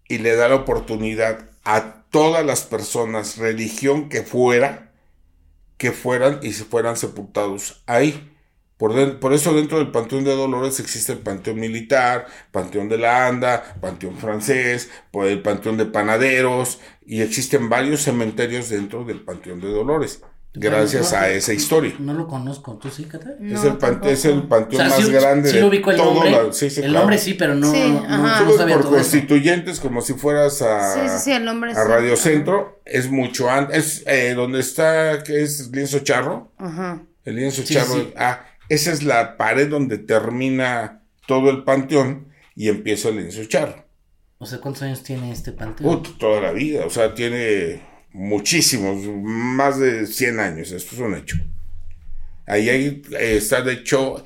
[0.07, 4.93] y le da la oportunidad a todas las personas, religión que fuera,
[5.79, 8.31] que fueran y se fueran sepultados ahí.
[8.77, 13.25] Por, por eso dentro del Panteón de Dolores existe el Panteón Militar, Panteón de la
[13.25, 19.69] Anda, Panteón Francés, el Panteón de Panaderos, y existen varios cementerios dentro del Panteón de
[19.71, 20.21] Dolores,
[20.53, 21.93] gracias No, a esa historia.
[21.99, 23.31] No lo conozco, ¿tú sí, Cata?
[23.41, 25.91] es, el pan- es el O panteón sea, más sí, grande sí de lo ubico
[25.91, 26.31] el todo nombre.
[26.31, 26.99] la- sí, sí, el claro.
[26.99, 28.41] nombre sí, pero no, Sí, no, ajá.
[28.43, 29.03] no sabía por todo eso.
[29.11, 31.81] constituyentes como si fueras a, Sí, sí, sí, el nombre a sí.
[31.87, 32.81] Radio Centro.
[32.85, 33.77] Es mucho antes.
[33.77, 36.51] Es eh, donde está, que es Lienzo Charro.
[36.57, 37.01] Ajá.
[37.23, 37.93] El Lienzo Sí, Charro.
[37.93, 38.13] sí.
[38.17, 43.85] Ah, esa es la pared donde termina todo el panteón y empieza el Lienzo Charro.
[44.39, 45.93] O sea, ¿cuántos años tiene este panteón?
[45.95, 46.83] Ut, toda la vida.
[46.85, 50.71] O sea, tiene muchísimos, más de 100 años.
[50.71, 51.37] Esto es un hecho.
[52.45, 53.01] Ahí eh,
[53.37, 54.23] está, de hecho,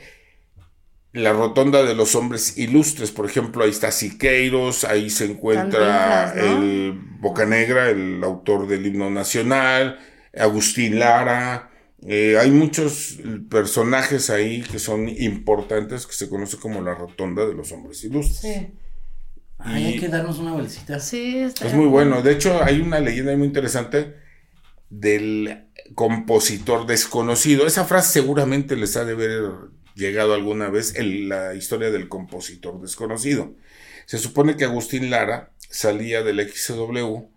[1.14, 3.12] la rotonda de los hombres ilustres.
[3.12, 10.00] Por ejemplo, ahí está Siqueiros, ahí se encuentra el Bocanegra, el autor del himno nacional,
[10.38, 11.72] Agustín Lara.
[12.08, 13.20] eh, hay muchos
[13.50, 18.40] personajes ahí que son importantes, que se conoce como la rotonda de los hombres ilustres.
[18.40, 18.68] Sí.
[19.66, 21.00] Ay, y- hay que darnos una bolsita.
[21.00, 22.22] Sí, está Es muy bueno.
[22.22, 24.16] De hecho, hay una leyenda muy interesante
[24.90, 27.66] del compositor desconocido.
[27.68, 29.52] Esa frase seguramente les ha de haber
[29.96, 33.56] llegado alguna vez en la historia del compositor desconocido.
[34.06, 37.30] Se supone que Agustín Lara salía del XW,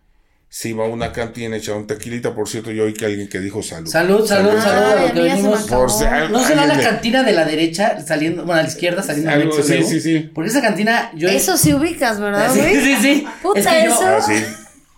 [0.51, 2.35] se iba a una cantina, echaba un tequilita.
[2.35, 3.89] Por cierto, yo oí que alguien que dijo salud.
[3.91, 4.83] Salud, salud, salud.
[4.99, 5.65] a lo que a mí ya se me venimos.
[5.67, 5.83] acabó.
[5.83, 9.31] Por si- ¿No será la cantina de la derecha saliendo, bueno, a la izquierda saliendo
[9.31, 9.63] Algo, XW?
[9.63, 10.31] sí, sí, sí.
[10.35, 11.29] Porque esa cantina, yo...
[11.29, 13.27] Eso sí ubicas, ¿verdad, Sí, sí, sí.
[13.43, 14.07] Puta, Es que yo- eso.
[14.07, 14.43] Ah, sí.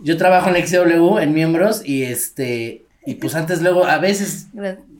[0.02, 2.84] Yo trabajo en la XW, en miembros, y este...
[3.06, 4.46] Y pues antes luego, a veces,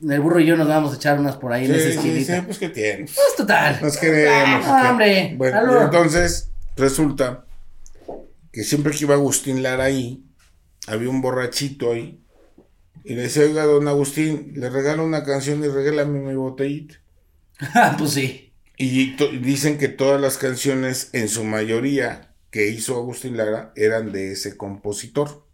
[0.09, 1.97] el burro y yo nos vamos a echar unas por ahí en esa Sí, sí,
[1.97, 2.35] esquinita.
[2.35, 3.05] sí, pues que tiene.
[3.05, 3.77] Pues total.
[3.81, 4.65] Nos queremos.
[4.67, 5.81] Ah, hombre, Bueno, salud.
[5.83, 7.45] entonces resulta
[8.51, 10.23] que siempre que iba Agustín Lara ahí,
[10.87, 12.23] había un borrachito ahí.
[13.03, 16.95] Y le decía, oiga, don Agustín, le regalo una canción y regálame mi botellita.
[17.75, 18.53] Ah, pues sí.
[18.77, 24.31] Y dicen que todas las canciones, en su mayoría, que hizo Agustín Lara, eran de
[24.31, 25.45] ese compositor.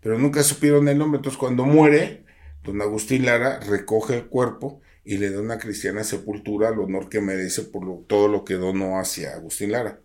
[0.00, 1.18] Pero nunca supieron el nombre.
[1.18, 2.24] Entonces, cuando muere,
[2.64, 7.20] don Agustín Lara recoge el cuerpo y le da una cristiana sepultura al honor que
[7.20, 10.00] merece por lo- todo lo que donó hacia Agustín Lara.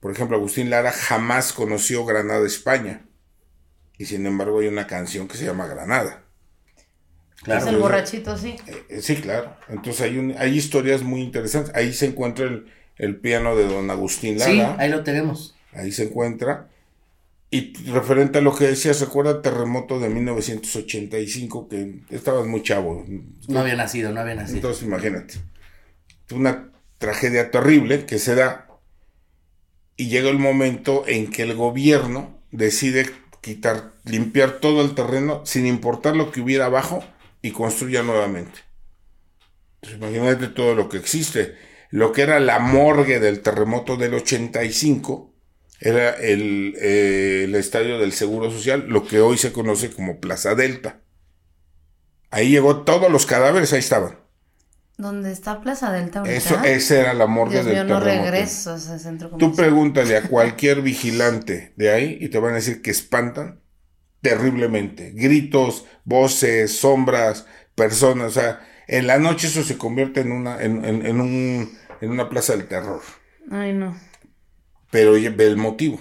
[0.00, 3.06] Por ejemplo, Agustín Lara jamás conoció Granada, España.
[3.98, 6.22] Y sin embargo, hay una canción que se llama Granada.
[7.42, 7.60] Claro.
[7.60, 8.56] Es el borrachito, sí.
[8.88, 9.54] Eh, Sí, claro.
[9.68, 11.74] Entonces hay, un- hay historias muy interesantes.
[11.74, 14.76] Ahí se encuentra el, el piano de don Agustín Sí, Lara.
[14.78, 15.54] ahí lo tenemos.
[15.72, 16.68] ahí se encuentra.
[17.50, 23.04] Y referente a lo que decías, recuerda el terremoto de 1985, que estabas muy chavo.
[23.46, 24.56] No había nacido, no había nacido.
[24.56, 25.34] Entonces imagínate.
[26.32, 28.66] Una tragedia terrible que se da
[29.96, 33.08] y llega el momento en que el gobierno decide
[33.44, 37.04] quitar, limpiar todo el terreno sin importar lo que hubiera abajo
[37.42, 38.60] y construya nuevamente.
[39.82, 41.54] Entonces, imagínate todo lo que existe.
[41.90, 45.30] Lo que era la morgue del terremoto del 85
[45.78, 50.54] era el, eh, el estadio del Seguro Social, lo que hoy se conoce como Plaza
[50.54, 51.02] Delta.
[52.30, 54.23] Ahí llegó todos los cadáveres, ahí estaban.
[54.96, 56.36] ¿Dónde está Plaza Delta ahorita?
[56.36, 58.30] Eso, esa era la morgue Dios del mío, no terremoto.
[58.30, 59.56] regreso a ese centro Tú comercial.
[59.56, 63.60] pregúntale a cualquier vigilante de ahí y te van a decir que espantan
[64.20, 65.12] terriblemente.
[65.14, 68.28] Gritos, voces, sombras, personas.
[68.36, 72.10] O sea, en la noche eso se convierte en una, en, en- en un, en
[72.10, 73.02] una plaza del terror.
[73.50, 73.96] Ay, no.
[74.90, 76.00] Pero ve el motivo.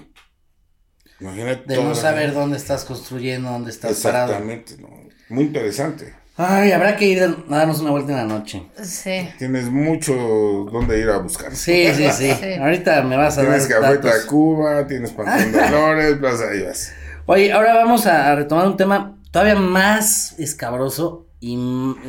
[1.19, 1.73] Imagínate.
[1.73, 4.33] De no saber dónde estás construyendo, dónde estás parado.
[4.33, 4.77] Exactamente.
[4.77, 4.89] ¿no?
[5.29, 6.13] Muy interesante.
[6.35, 8.63] Ay, habrá que ir a darnos una vuelta en la noche.
[8.81, 9.29] Sí.
[9.37, 11.55] Tienes mucho donde ir a buscar.
[11.55, 12.33] Sí, sí, sí.
[12.33, 12.53] Sí.
[12.53, 14.21] Ahorita me vas a Tienes dar Café datos.
[14.23, 16.91] Tacuba, tienes Pantón de Flores, Plaza ahí vas.
[17.27, 21.55] Oye, ahora vamos a, a retomar un tema todavía más escabroso y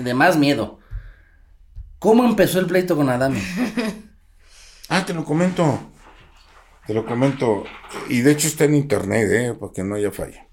[0.02, 0.78] de más miedo.
[1.98, 3.40] ¿Cómo empezó el pleito con Adame?
[4.90, 5.80] Ah, te lo comento.
[6.86, 7.64] Te lo comento.
[8.10, 9.54] Y de hecho está en internet, ¿eh?
[9.58, 10.46] Para que no haya falla.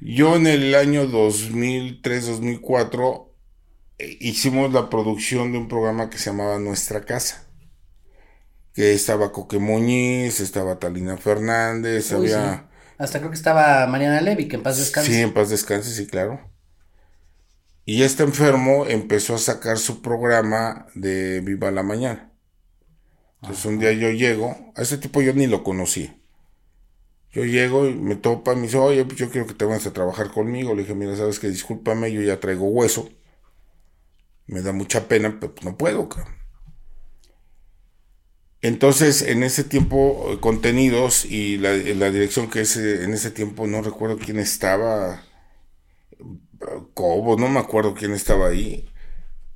[0.00, 3.28] Yo en el año 2003-2004
[3.98, 7.44] eh, hicimos la producción de un programa que se llamaba Nuestra Casa.
[8.74, 12.54] Que estaba Coque Muñiz, estaba Talina Fernández, Uy, había...
[12.54, 12.60] sí.
[12.98, 15.12] Hasta creo que estaba Mariana Levy, que en paz descanse.
[15.12, 16.40] Sí, en paz descanse, sí, claro.
[17.84, 22.32] Y este enfermo empezó a sacar su programa de Viva la Mañana.
[23.40, 26.17] Entonces un día yo llego, a ese tipo yo ni lo conocí.
[27.32, 29.92] Yo llego y me topa, me dice, oye, pues yo quiero que te vayas a
[29.92, 30.74] trabajar conmigo.
[30.74, 33.08] Le dije, mira, sabes que discúlpame, yo ya traigo hueso.
[34.46, 36.34] Me da mucha pena, pero pues no puedo, cabrón.
[38.60, 43.66] Entonces, en ese tiempo, eh, contenidos y la, la dirección que ese, en ese tiempo,
[43.66, 45.22] no recuerdo quién estaba,
[46.94, 48.88] Cobo, no me acuerdo quién estaba ahí.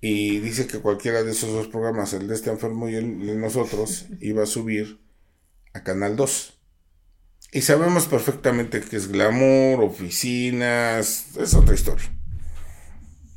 [0.00, 3.36] Y dice que cualquiera de esos dos programas, el de este enfermo y el de
[3.36, 5.00] nosotros, iba a subir
[5.74, 6.61] a Canal 2.
[7.54, 12.10] Y sabemos perfectamente que es glamour, oficinas, es otra historia.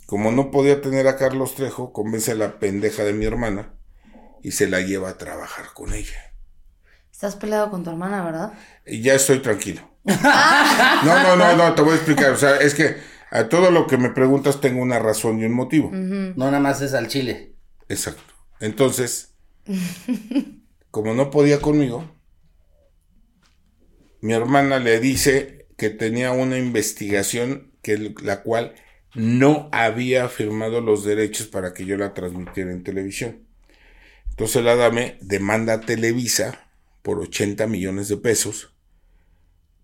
[0.05, 3.73] Como no podía tener a Carlos Trejo, convence a la pendeja de mi hermana
[4.41, 6.33] y se la lleva a trabajar con ella.
[7.11, 8.53] Estás peleado con tu hermana, ¿verdad?
[8.85, 9.81] Y ya estoy tranquilo.
[10.05, 12.31] No, no, no, no, te voy a explicar.
[12.31, 12.95] O sea, es que
[13.31, 15.91] a todo lo que me preguntas tengo una razón y un motivo.
[15.91, 17.55] No nada más es al chile.
[17.89, 18.33] Exacto.
[18.61, 19.33] Entonces,
[20.89, 22.14] como no podía conmigo,
[24.21, 28.75] mi hermana le dice que tenía una investigación que la cual
[29.13, 33.47] no había firmado los derechos para que yo la transmitiera en televisión.
[34.29, 36.69] Entonces la dame demanda a Televisa
[37.01, 38.73] por 80 millones de pesos,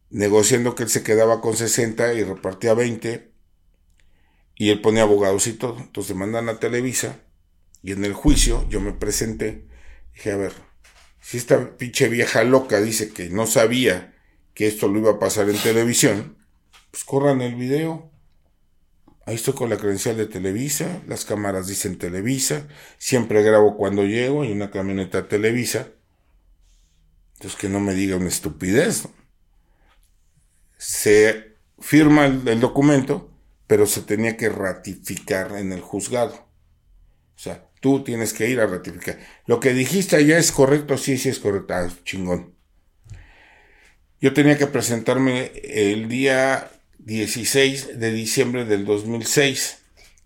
[0.10, 3.32] negociando que él se quedaba con 60 y repartía 20,
[4.56, 5.78] y él ponía abogados y todo.
[5.80, 7.22] Entonces demandan a Televisa,
[7.82, 9.66] y en el juicio yo me presenté,
[10.14, 10.52] dije, a ver,
[11.22, 14.11] si esta pinche vieja loca dice que no sabía
[14.62, 16.38] que esto lo iba a pasar en televisión,
[16.92, 18.12] pues corran el video.
[19.26, 22.68] Ahí estoy con la credencial de Televisa, las cámaras dicen Televisa,
[23.00, 25.88] siempre grabo cuando llego, hay una camioneta Televisa.
[27.34, 29.08] Entonces que no me diga una estupidez.
[30.78, 33.32] Se firma el, el documento,
[33.66, 36.36] pero se tenía que ratificar en el juzgado.
[36.36, 39.18] O sea, tú tienes que ir a ratificar.
[39.48, 41.74] Lo que dijiste allá es correcto, sí, sí es correcto.
[41.74, 42.61] Ah, chingón.
[44.22, 46.70] Yo tenía que presentarme el día
[47.00, 49.80] 16 de diciembre del 2006.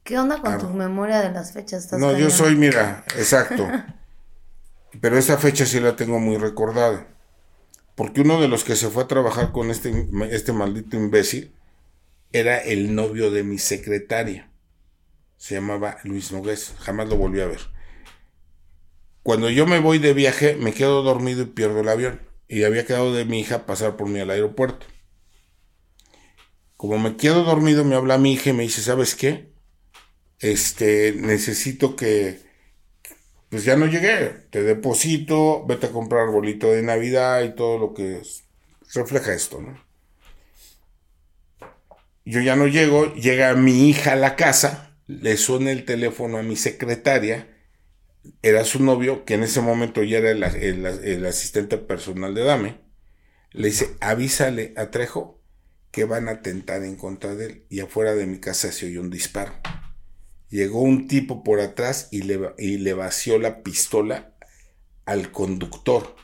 [0.04, 0.58] ¿Qué onda con Ah.
[0.58, 1.86] tu memoria de las fechas?
[1.86, 3.68] ¿Estás No, yo soy, mira, exacto.
[5.02, 7.08] Pero esta fecha sí la tengo muy recordada.
[7.96, 11.54] Porque uno de los que se fue a trabajar con este, este maldito imbécil
[12.34, 14.50] era el novio de mi secretaria.
[15.38, 16.74] Se llamaba Luis Nogués.
[16.80, 17.62] Jamás lo volví a ver.
[19.24, 22.22] Cuando yo me voy de viaje, me quedo dormido y pierdo el avión.
[22.48, 24.88] Y había quedado de mi hija pasar por mí al aeropuerto.
[26.78, 29.52] Como me quedo dormido, me habla mi hija y me dice, ¿sabes qué?
[30.40, 32.42] Este, necesito que,
[33.50, 37.94] pues ya no llegué, te deposito, vete a comprar arbolito de Navidad y todo lo
[37.94, 38.44] que es-
[38.94, 39.78] refleja esto, ¿no?
[42.26, 46.44] Yo ya no llego, llega mi hija a la casa, le suena el teléfono a
[46.44, 47.48] mi secretaria,
[48.42, 52.44] era su novio, que en ese momento ya era el, el- el asistente personal de
[52.44, 52.82] Dame,
[53.52, 55.42] le dice, avísale a Trejo
[55.92, 59.02] que van a atentar en contra de él, y afuera de mi casa se oyó
[59.02, 59.54] un disparo.
[60.50, 64.36] Llegó un tipo por atrás y le, y le vació la pistola
[65.06, 66.16] al conductor,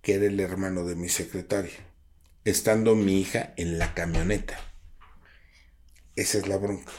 [0.00, 1.72] que era el hermano de mi secretaria,
[2.44, 4.58] estando mi hija en la camioneta.
[6.16, 6.90] Esa es la bronca.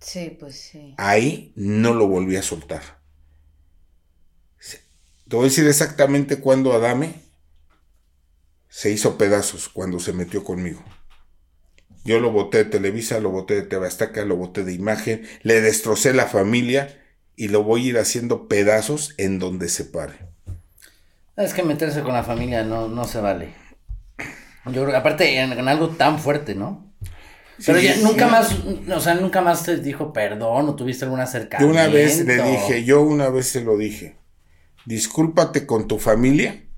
[0.00, 0.94] Sí, pues sí.
[0.96, 3.03] Ahí no lo volví a soltar.
[5.28, 7.14] Te voy a decir exactamente cuándo Adame
[8.68, 10.82] se hizo pedazos, cuando se metió conmigo.
[12.04, 15.60] Yo lo boté de Televisa, lo boté de TV Azteca, lo boté de imagen, le
[15.60, 17.02] destrocé la familia
[17.36, 20.18] y lo voy a ir haciendo pedazos en donde se pare.
[21.36, 23.54] Es que meterse con la familia no, no se vale.
[24.66, 26.92] Yo creo, aparte en, en algo tan fuerte, ¿no?
[27.64, 28.56] Pero Sí, ya nunca más,
[28.94, 31.68] o sea, nunca más te dijo perdón o tuviste algún Yo acercamiento.
[31.68, 34.16] una vez le dije, yo una vez se lo dije,
[34.86, 36.68] discúlpate con tu familia,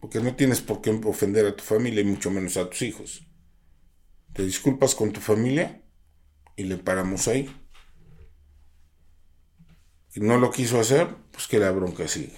[0.00, 3.26] porque no tienes por qué ofender a tu familia y mucho menos a tus hijos.
[4.32, 5.82] Te disculpas con tu familia
[6.56, 7.50] y le paramos ahí.
[10.08, 12.36] Si no lo quiso hacer, pues que la bronca sigue.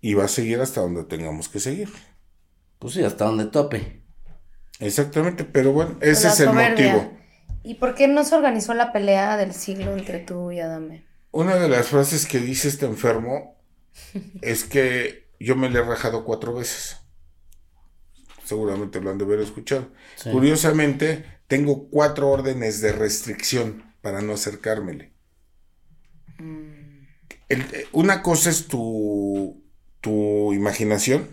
[0.00, 1.88] Y va a seguir hasta donde tengamos que seguir.
[2.78, 4.02] Pues sí, hasta donde tope.
[4.78, 6.92] Exactamente, pero bueno, ese es el soberbia.
[6.92, 7.18] motivo.
[7.64, 11.07] ¿Y por qué no se organizó la pelea del siglo entre tú y Adame?
[11.30, 13.56] Una de las frases que dice este enfermo
[14.42, 16.98] es que yo me le he rajado cuatro veces.
[18.44, 19.92] Seguramente lo han de haber escuchado.
[20.16, 20.30] Sí.
[20.30, 25.12] Curiosamente, tengo cuatro órdenes de restricción para no acercármele.
[27.48, 29.62] El- eh, una cosa es tu,
[30.00, 31.28] tu imaginación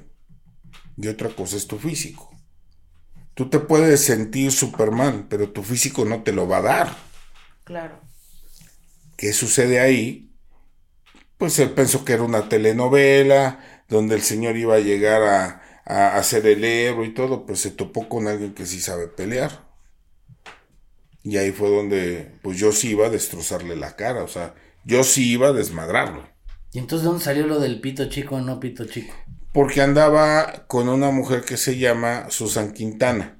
[0.98, 2.32] y otra cosa es tu físico.
[3.36, 6.98] Tú te puedes sentir Superman, pero tu físico no te lo va a dar.
[7.64, 8.00] Claro.
[9.26, 10.32] ¿Qué sucede ahí?
[11.40, 13.60] Pues él pensó que era una telenovela
[13.90, 17.72] donde el señor iba a llegar a, a, ser el héroe y todo, pues se
[17.72, 19.68] topó con alguien que sí sabe pelear.
[21.24, 24.54] Y ahí fue donde, pues yo sí iba a destrozarle la cara, o sea,
[24.84, 26.30] yo sí iba a desmadrarlo.
[26.72, 29.16] ¿Y entonces dónde salió lo del pito chico o no pito chico?
[29.52, 33.35] Porque andaba con una mujer que se llama Susan Quintana.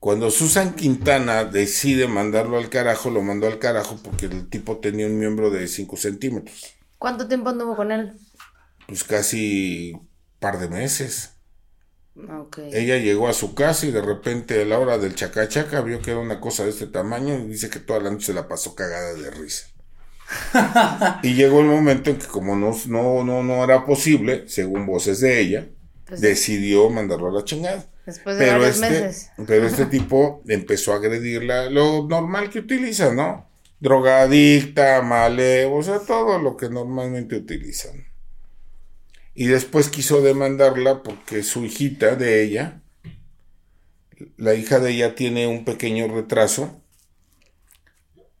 [0.00, 5.06] Cuando Susan Quintana decide mandarlo al carajo, lo mandó al carajo porque el tipo tenía
[5.06, 6.74] un miembro de 5 centímetros.
[6.98, 8.12] ¿Cuánto tiempo anduvo con él?
[8.86, 9.92] Pues casi
[10.38, 11.34] par de meses.
[12.16, 12.58] Ok.
[12.72, 16.10] Ella llegó a su casa y de repente a la hora del chacachaca vio que
[16.12, 18.74] era una cosa de este tamaño y dice que toda la noche se la pasó
[18.74, 19.66] cagada de risa.
[21.22, 25.20] y llegó el momento en que como no, no, no, no era posible, según voces
[25.20, 25.68] de ella,
[26.06, 27.86] Pues- decidió mandarlo a la chingada.
[28.08, 29.30] Después de Pero varios este, meses.
[29.46, 33.50] pero este tipo empezó a agredirla, lo normal que utiliza, ¿no?
[33.80, 38.06] Drogadicta, malevo, o sea, todo lo que normalmente utilizan.
[39.34, 42.80] Y después quiso demandarla porque su hijita de ella,
[44.38, 46.82] la hija de ella tiene un pequeño retraso,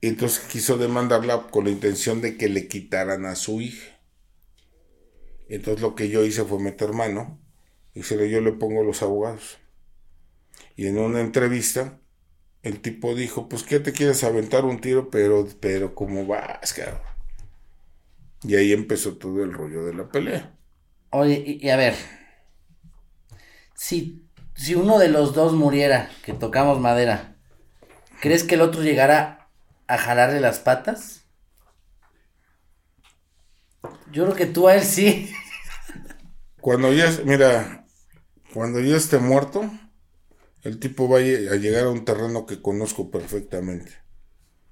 [0.00, 4.00] y entonces quiso demandarla con la intención de que le quitaran a su hija.
[5.50, 7.38] Entonces lo que yo hice fue meter mano
[7.98, 9.58] y se le yo le pongo los abogados.
[10.76, 12.00] Y en una entrevista,
[12.62, 15.10] el tipo dijo, pues ¿qué te quieres aventar un tiro?
[15.10, 17.00] Pero, pero ¿cómo vas, cabrón?
[18.42, 20.58] Y ahí empezó todo el rollo de la pelea.
[21.10, 21.94] Oye, y, y a ver,
[23.74, 27.36] si, si uno de los dos muriera, que tocamos madera,
[28.20, 29.50] ¿crees que el otro llegara
[29.86, 31.26] a jalarle las patas?
[34.12, 35.30] Yo creo que tú a él sí.
[36.60, 37.77] Cuando ya, mira,
[38.52, 39.70] cuando ya esté muerto,
[40.62, 43.92] el tipo va a llegar a un terreno que conozco perfectamente.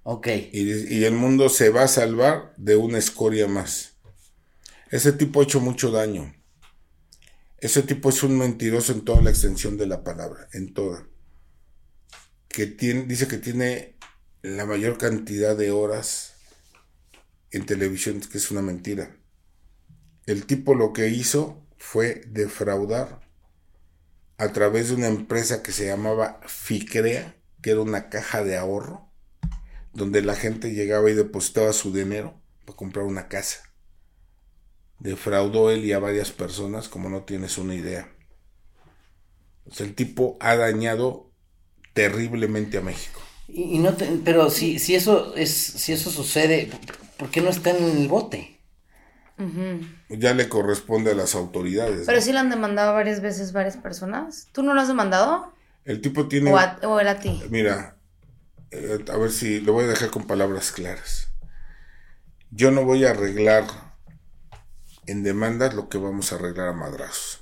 [0.02, 0.28] Ok.
[0.52, 3.96] Y, y el mundo se va a salvar de una escoria más.
[4.90, 6.34] Ese tipo ha hecho mucho daño.
[7.58, 11.06] Ese tipo es un mentiroso en toda la extensión de la palabra, en toda.
[12.48, 13.96] Que tiene, dice que tiene
[14.42, 16.34] la mayor cantidad de horas
[17.50, 19.16] en televisión, que es una mentira.
[20.26, 23.25] El tipo lo que hizo fue defraudar
[24.38, 29.08] a través de una empresa que se llamaba Ficrea, que era una caja de ahorro
[29.94, 33.60] donde la gente llegaba y depositaba su dinero para comprar una casa.
[34.98, 38.10] Defraudó él y a varias personas, como no tienes una idea.
[39.78, 41.30] El tipo ha dañado
[41.94, 43.20] terriblemente a México.
[43.48, 46.70] Y, y no te- pero si, si eso es, si eso sucede,
[47.16, 48.55] ¿por qué no está en el bote?
[50.08, 52.06] Ya le corresponde a las autoridades.
[52.06, 52.24] Pero ¿no?
[52.24, 54.48] sí lo han demandado varias veces varias personas.
[54.52, 55.52] ¿Tú no lo has demandado?
[55.84, 56.52] El tipo tiene...
[56.52, 57.42] ¿O, a- o él a ti?
[57.50, 57.96] Mira,
[58.70, 61.28] eh, a ver si lo voy a dejar con palabras claras.
[62.50, 63.64] Yo no voy a arreglar
[65.06, 67.40] en demandas lo que vamos a arreglar a madrazos.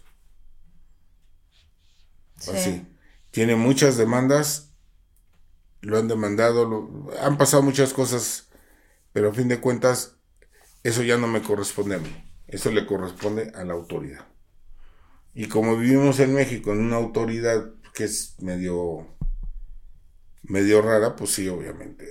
[2.38, 2.50] Sí.
[2.50, 2.86] Así.
[3.30, 4.70] Tiene muchas demandas,
[5.80, 8.48] lo han demandado, lo- han pasado muchas cosas,
[9.12, 10.13] pero a fin de cuentas,
[10.84, 12.14] eso ya no me corresponde a mí.
[12.46, 14.24] Eso le corresponde a la autoridad.
[15.34, 19.08] Y como vivimos en México en una autoridad que es medio,
[20.44, 22.04] medio rara, pues sí, obviamente,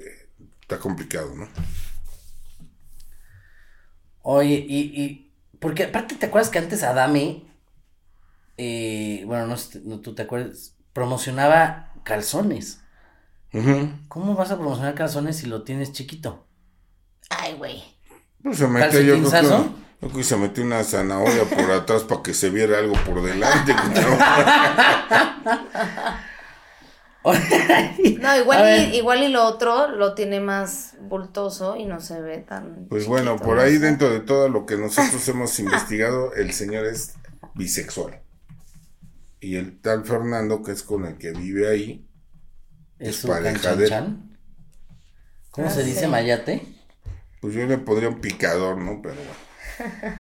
[0.61, 1.47] está complicado, ¿no?
[4.23, 7.45] Oye, y, y porque aparte te acuerdas que antes Adame,
[8.57, 12.81] eh, bueno, no, sé, no tú te acuerdas, promocionaba calzones.
[14.07, 16.47] ¿Cómo vas a promocionar calzones si lo tienes chiquito?
[17.29, 17.92] Ay, güey.
[18.43, 22.49] Pues se metió, yo creo que, se metió una zanahoria por atrás para que se
[22.49, 23.73] viera algo por delante.
[27.23, 32.39] No, igual y, igual y lo otro lo tiene más bultoso y no se ve
[32.39, 32.87] tan.
[32.89, 37.13] Pues bueno, por ahí dentro de todo lo que nosotros hemos investigado, el señor es
[37.55, 38.21] bisexual.
[39.39, 42.05] Y el tal Fernando, que es con el que vive ahí,
[42.99, 43.89] Es Es su pareja de-.
[45.51, 46.07] ¿Cómo Ah, se dice sí.
[46.07, 46.65] mayate?
[47.43, 49.01] Pues yo le pondría un picador, ¿no?
[49.01, 50.17] Pero bueno.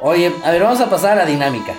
[0.00, 1.74] Oye, a ver, vamos a pasar a la dinámica.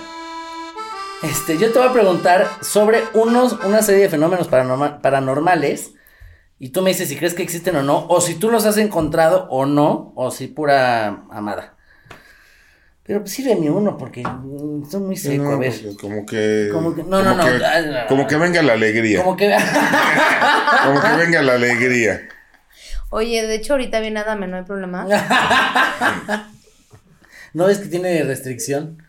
[1.22, 5.92] Este, yo te voy a preguntar sobre unos, una serie de fenómenos paranorma- paranormales.
[6.58, 8.06] Y tú me dices si crees que existen o no.
[8.08, 10.12] O si tú los has encontrado o no.
[10.16, 11.74] O si pura amada.
[13.02, 15.42] Pero pues sírveme uno porque mm, estoy muy seco.
[15.42, 15.72] No, a ver.
[15.72, 16.68] porque Como que.
[16.72, 18.06] Como que- no, no, no, que- no.
[18.08, 19.22] como que venga la alegría.
[19.24, 19.48] Como que.
[20.84, 22.28] Como que venga la alegría.
[23.10, 25.06] Oye, de hecho, ahorita viene Adame, no hay problema.
[27.54, 29.02] ¿No ves que tiene restricción?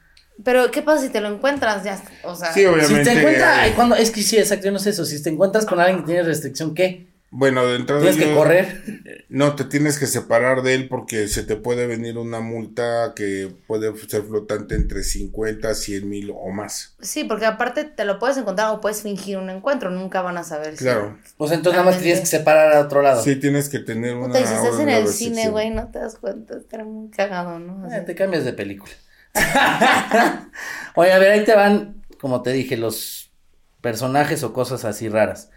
[0.44, 1.84] Pero, ¿qué pasa si te lo encuentras?
[1.84, 3.06] Ya, o sea, Sí, obviamente.
[3.06, 3.68] Si te encuentras.
[3.68, 5.06] eh, cuando, es que sí, exacto, yo no sé eso.
[5.06, 7.11] Si te encuentras con alguien que tiene restricción, ¿qué?
[7.34, 8.02] Bueno, de entrada.
[8.02, 8.84] ¿Tienes que yo- correr?
[9.30, 13.50] No, te tienes que separar de él porque se te puede venir una multa que
[13.68, 16.96] puede ser flotante entre 50, 100 mil o más.
[17.00, 20.44] sí, porque aparte te lo puedes encontrar o puedes fingir un encuentro, nunca van a
[20.44, 20.74] saber.
[20.78, 21.18] si- Claro.
[21.38, 23.24] O sea, entonces nada más tienes que separar a otro lado.
[23.24, 24.28] Sí, tienes que tener una.
[24.28, 27.60] Puta, y si estás en el cine, güey, no te das cuenta, está muy cagado,
[27.60, 27.86] ¿no?
[27.88, 27.96] Así.
[27.96, 28.92] Eh, te cambias de película.
[30.96, 33.32] Oye, a ver, ahí te van, como te dije, los
[33.80, 35.50] personajes o cosas así raras.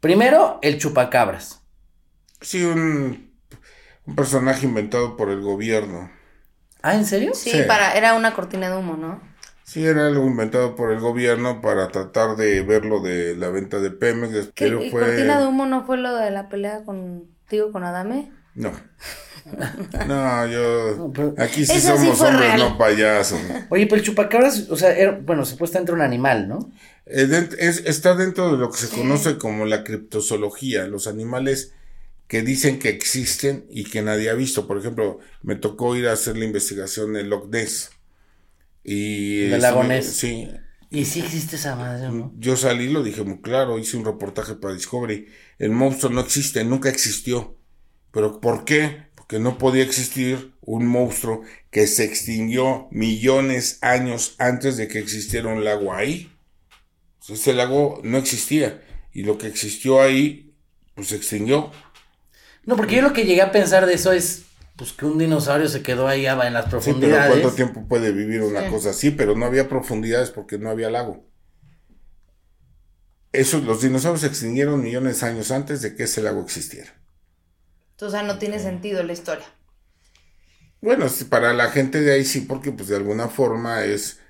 [0.00, 1.62] Primero, el chupacabras.
[2.40, 3.32] Sí, un,
[4.06, 6.10] un personaje inventado por el gobierno.
[6.82, 7.32] ¿Ah, en serio?
[7.34, 7.62] Sí, Sí.
[7.66, 9.20] para, era una cortina de humo, ¿no?
[9.62, 13.78] Sí, era algo inventado por el gobierno para tratar de ver lo de la venta
[13.78, 14.98] de Pemex, ¿Qué pero y fue...
[14.98, 18.32] cortina de humo no fue lo de la pelea contigo con Adame?
[18.60, 18.72] No.
[20.06, 20.96] No, yo...
[20.96, 22.58] No, Aquí sí sí somos fue hombres, real.
[22.58, 23.40] no payasos.
[23.70, 26.70] Oye, pero el chupacabras, o sea, era, bueno, supuestamente un animal, ¿no?
[27.06, 31.72] Eh, es- está dentro de lo que se conoce como la criptozoología, los animales
[32.28, 34.66] que dicen que existen y que nadie ha visto.
[34.66, 37.90] Por ejemplo, me tocó ir a hacer la investigación en Loch Ness.
[38.84, 40.06] Y Del este, lago Ness.
[40.06, 40.48] Sí,
[40.90, 42.32] Y sí existe esa madre, ¿no?
[42.38, 45.26] yo salí, lo dije muy claro, hice un reportaje para Discovery.
[45.58, 47.56] El monstruo no existe, nunca existió.
[48.12, 49.04] ¿Pero por qué?
[49.14, 55.48] Porque no podía existir un monstruo que se extinguió millones años antes de que existiera
[55.48, 56.32] un lago ahí.
[57.28, 58.82] Ese lago no existía.
[59.12, 60.54] Y lo que existió ahí,
[60.94, 61.70] pues se extinguió.
[62.64, 64.42] No, porque yo lo que llegué a pensar de eso es,
[64.76, 67.30] pues que un dinosaurio se quedó ahí ah, en las Sí, pero profundidades.
[67.30, 68.70] ¿cuánto tiempo puede vivir una Sí.
[68.70, 69.10] cosa así?
[69.10, 71.24] Pero no había profundidades porque no había lago.
[73.32, 76.92] Eso, los dinosaurios se extinguieron millones de años antes de que ese lago existiera.
[78.02, 79.46] O sea, no tiene sentido la historia.
[80.80, 84.20] Bueno, para la gente de ahí sí, porque pues de alguna forma es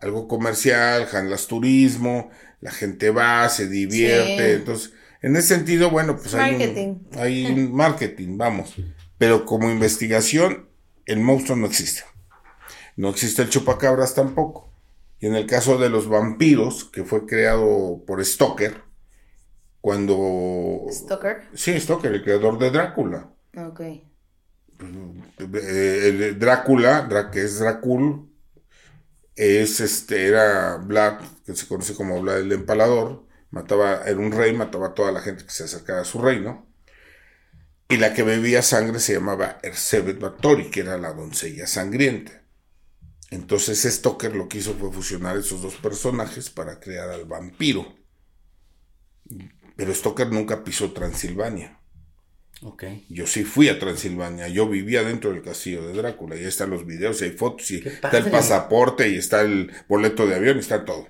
[0.00, 4.56] algo comercial, jalas turismo, la gente va, se divierte, Sí.
[4.56, 6.88] entonces, en ese sentido, bueno, pues hay Marketing.
[6.88, 8.74] un, hay un marketing, vamos,
[9.18, 10.68] pero como investigación,
[11.04, 12.04] el monstruo no existe.
[12.96, 14.72] No existe el chupacabras tampoco.
[15.20, 18.82] Y en el caso de los vampiros, que fue creado por Stoker,
[19.80, 20.86] cuando...
[20.90, 21.48] Stalker.
[21.54, 23.30] Sí, Stoker, el creador de Drácula.
[23.56, 23.80] Ok.
[23.80, 24.02] Eh,
[25.38, 28.28] el Drácula, que es Dracul,
[29.34, 34.52] es este, era Vlad, que se conoce como Vlad el Empalador, mataba, era un rey,
[34.52, 36.66] mataba a toda la gente que se acercaba a su reino.
[37.88, 42.42] Y la que bebía sangre se llamaba Ersebet Batory, que era la doncella sangrienta.
[43.30, 47.97] Entonces Stoker lo que hizo fue fusionar esos dos personajes para crear al vampiro.
[49.78, 51.78] Pero Stoker nunca pisó Transilvania.
[52.62, 52.82] Ok.
[53.08, 56.70] Yo sí fui a Transilvania, yo vivía dentro del castillo de Drácula, y ahí están
[56.70, 60.56] los videos, y hay fotos, y está el pasaporte, y está el boleto de avión,
[60.56, 61.06] y está todo.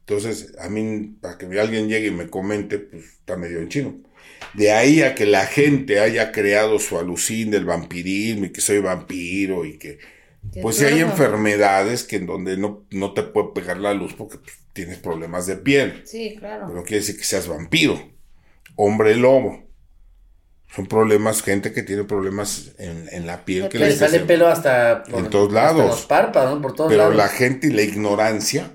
[0.00, 4.00] Entonces, a mí, para que alguien llegue y me comente, pues está medio en chino.
[4.54, 8.80] De ahí a que la gente haya creado su alucín del vampirismo y que soy
[8.80, 9.98] vampiro y que...
[10.60, 14.38] Pues sí hay enfermedades que en donde no, no te puede pegar la luz porque
[14.38, 16.02] pues, tienes problemas de piel.
[16.04, 16.66] Sí, claro.
[16.66, 18.12] Pero no quiere decir que seas vampiro.
[18.76, 19.64] Hombre lobo.
[20.74, 23.68] Son problemas, gente que tiene problemas en, en la piel.
[23.70, 25.86] Que le les sale pelo hasta por En todos hasta lados.
[25.86, 26.60] los párpados, ¿no?
[26.62, 27.16] Por todos Pero lados.
[27.16, 28.72] la gente y la ignorancia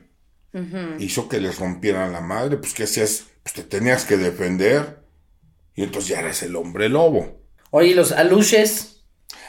[1.00, 2.58] hizo que les rompieran la madre.
[2.58, 3.26] Pues, ¿qué hacías?
[3.44, 5.04] Pues te tenías que defender.
[5.76, 7.40] Y entonces ya eres el hombre lobo.
[7.70, 9.04] Oye, los aluches.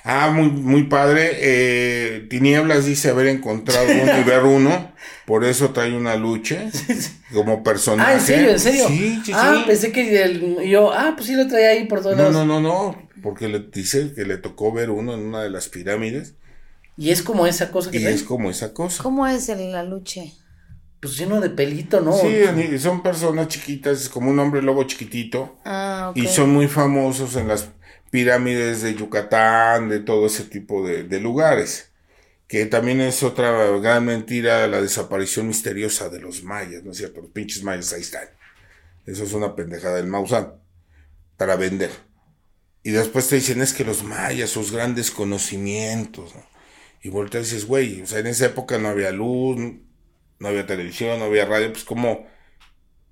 [0.04, 1.30] Ah, muy, muy padre.
[1.40, 4.92] Eh, Tinieblas dice haber encontrado y ver uno.
[5.26, 6.68] Por eso trae una lucha
[7.32, 8.10] como personaje.
[8.10, 8.50] Ah, ¿en serio?
[8.50, 8.88] ¿En serio?
[8.88, 9.64] Sí, sí, ah, sí.
[9.66, 12.46] pensé que el- yo, ah, pues sí lo traía ahí por todos No, lados.
[12.46, 13.08] no, no, no.
[13.22, 16.34] Porque le dice que le tocó ver uno en una de las pirámides.
[16.96, 18.14] Y es como esa cosa que Y trae.
[18.14, 19.02] es como esa cosa.
[19.02, 20.32] ¿Cómo es el, la luche?
[21.00, 22.12] Pues lleno de pelito, ¿no?
[22.12, 25.56] Sí, son personas chiquitas, es como un hombre lobo chiquitito.
[25.64, 26.16] Ah, ok.
[26.16, 27.68] Y son muy famosos en las
[28.10, 31.90] pirámides de Yucatán, de todo ese tipo de, de lugares.
[32.52, 37.22] Que también es otra gran mentira, la desaparición misteriosa de los mayas, ¿no es cierto?
[37.22, 38.28] Los pinches mayas ahí están.
[39.06, 40.52] Eso es una pendejada del Maussan.
[41.38, 41.88] Para vender.
[42.82, 46.44] Y después te dicen, es que los mayas, sus grandes conocimientos, ¿no?
[47.00, 49.56] Y volteas y dices, güey, o sea, en esa época no había luz,
[50.38, 52.26] no había televisión, no había radio, pues como,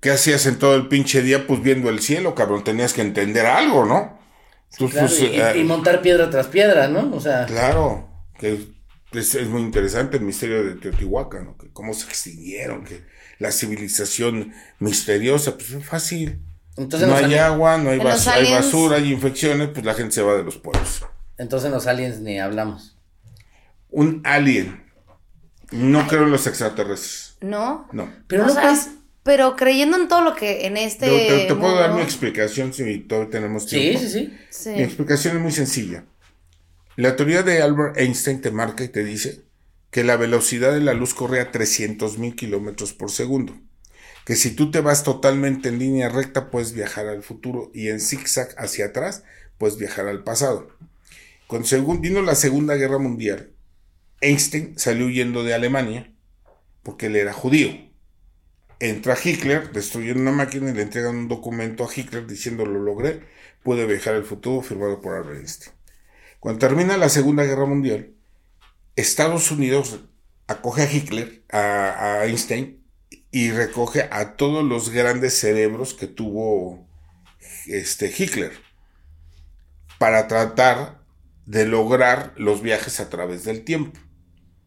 [0.01, 1.47] ¿qué hacías en todo el pinche día?
[1.47, 4.19] Pues viendo el cielo, cabrón, tenías que entender algo, ¿no?
[4.73, 7.11] Entonces, Claro, pues, y, eh, y montar piedra tras piedra, ¿no?
[7.15, 8.79] O sea, Claro, que
[9.13, 11.57] es, es muy interesante el misterio de Teotihuacán, ¿no?
[11.57, 13.03] que cómo se extinguieron, que
[13.39, 16.39] la civilización misteriosa, pues es fácil.
[16.77, 20.21] entonces, no hay agua, no hay, bas- hay basura, hay infecciones, pues la gente se
[20.21, 21.03] va de los pueblos.
[21.37, 22.97] entonces los aliens ni hablamos.
[23.89, 24.83] Un alien.
[25.71, 27.37] No creo en los extraterrestres.
[27.41, 27.87] ¿No?
[27.91, 28.09] No.
[28.27, 28.53] Pero no
[29.23, 31.05] pero creyendo en todo lo que en este.
[31.05, 33.99] Te, te- te puedo dar mi explicación si todavía tenemos Sí, tiempo.
[33.99, 34.37] sí, sí.
[34.49, 34.69] Sí.
[34.71, 36.05] Mi explicación es muy sencilla.
[36.97, 39.45] La teoría de Albert Einstein te marca y te dice
[39.91, 43.57] que la velocidad de la luz corre a 300 mil kilómetros por segundo.
[44.25, 48.01] Que si tú te vas totalmente en línea recta, puedes viajar al futuro y en
[48.01, 49.23] zigzag hacia atrás,
[49.57, 50.67] puedes viajar al pasado.
[51.47, 53.51] Cuando vino la Segunda Guerra Mundial,
[54.19, 56.13] Einstein salió huyendo de Alemania
[56.83, 57.69] porque él era judío.
[58.81, 63.21] Entra Hitler, destruyen una máquina y le entregan un documento a Hitler diciendo lo logré,
[63.63, 65.80] pude viajar al futuro firmado por Albert Einstein.
[66.41, 68.15] Cuando termina la Segunda Guerra Mundial,
[68.95, 69.99] Estados Unidos
[70.47, 72.83] acoge a Hitler, a, a Einstein,
[73.29, 76.87] y recoge a todos los grandes cerebros que tuvo
[77.67, 78.51] este Hitler
[79.99, 81.03] para tratar
[81.45, 83.99] de lograr los viajes a través del tiempo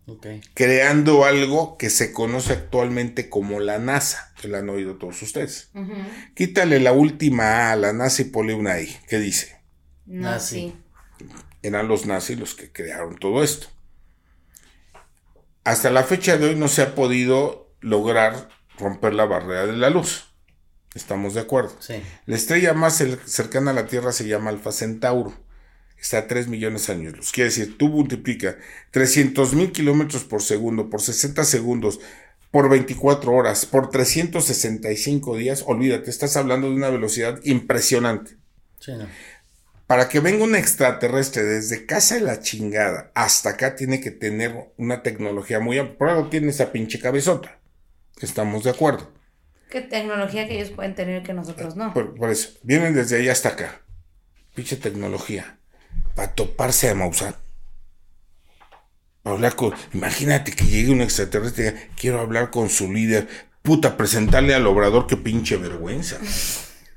[0.07, 0.27] Ok.
[0.55, 5.71] creando algo que se conoce actualmente como la NASA, que la han oído todos ustedes.
[5.75, 5.95] Ujú.
[6.37, 8.97] Quítale la última A a la NASA y ponle una I.
[9.09, 9.57] ¿Qué dice?
[10.07, 10.73] No, sí.
[11.65, 13.67] Eran los nazis los que crearon todo esto.
[15.65, 18.49] Hasta la fecha de hoy no se ha podido lograr
[18.79, 20.27] romper la barrera de la luz.
[20.95, 21.75] Estamos de acuerdo.
[21.81, 21.95] Sí.
[22.27, 25.35] La estrella más cer- cercana a la Tierra se llama Alfa Centauro.
[25.99, 27.33] Está a 3 millones de años luz.
[27.33, 28.59] Quiere decir, tú multiplica
[28.91, 31.99] 300 mil kilómetros por segundo, por 60 segundos,
[32.51, 35.65] por 24 horas, por 365 días.
[35.67, 38.37] Olvídate, estás hablando de una velocidad impresionante.
[38.81, 39.07] Sí, no.
[39.87, 44.73] Para que venga un extraterrestre desde casa de la chingada hasta acá, tiene que tener
[44.79, 45.99] una tecnología muy amplia.
[45.99, 47.59] Por algo tiene esa pinche cabezota.
[48.21, 49.13] Estamos de acuerdo.
[49.69, 51.93] ¿Qué tecnología que ellos pueden tener que nosotros no?
[51.93, 53.83] Por, por eso, vienen desde ahí hasta acá.
[54.55, 55.59] Pinche tecnología.
[56.15, 57.35] Para toparse a Maussan.
[59.23, 59.75] Para hablar con.
[59.93, 63.29] Imagínate que llegue un extraterrestre y diga, quiero hablar con su líder.
[63.61, 66.19] Puta, presentarle al obrador, qué pinche vergüenza.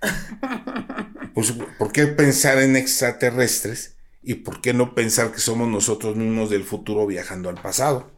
[1.37, 3.93] Pues, ¿por qué pensar en extraterrestres?
[4.23, 8.09] ¿Y por qué no pensar que somos nosotros mismos del futuro viajando al pasado?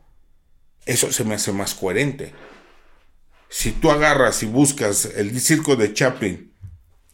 [0.86, 2.32] Eso se me hace más coherente.
[3.50, 6.54] Si tú agarras y buscas el circo de Chaplin,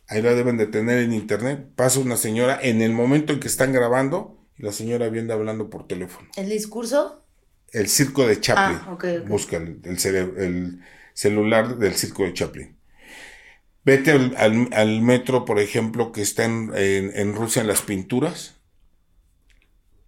[0.07, 3.47] ahí la deben de tener en internet, pasa una señora en el momento en que
[3.47, 6.29] están grabando y la señora viene hablando por teléfono.
[6.37, 7.25] ¿El discurso?
[7.71, 8.77] El circo de Chaplin.
[8.83, 9.23] Ah.
[9.27, 10.81] Busca el, el cere- el
[11.15, 12.74] celular del circo de Chaplin.
[13.85, 18.55] Vete al, metro, por ejemplo, que está en, Rusia en las pinturas.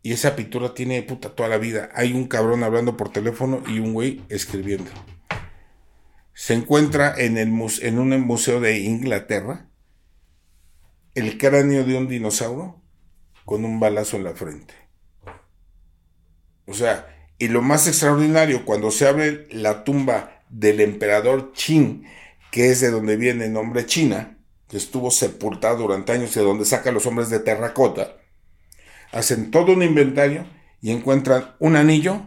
[0.02, 1.90] Y esa pintura tiene puta toda la vida.
[1.94, 4.90] Hay un cabrón hablando por teléfono y un güey escribiendo.
[6.34, 9.68] Se encuentra en, en un museo de Inglaterra
[11.14, 12.82] el cráneo de un dinosaurio
[13.46, 14.74] con un balazo en la frente.
[16.66, 17.08] O sea,
[17.40, 22.06] y lo más extraordinario, cuando se abre la tumba del emperador Qin,
[22.58, 26.46] que es de donde viene el nombre China, que estuvo sepultado durante años y de
[26.46, 28.18] donde sacan los hombres de terracota,
[29.12, 30.48] hacen todo un inventario
[30.82, 32.26] y encuentran un anillo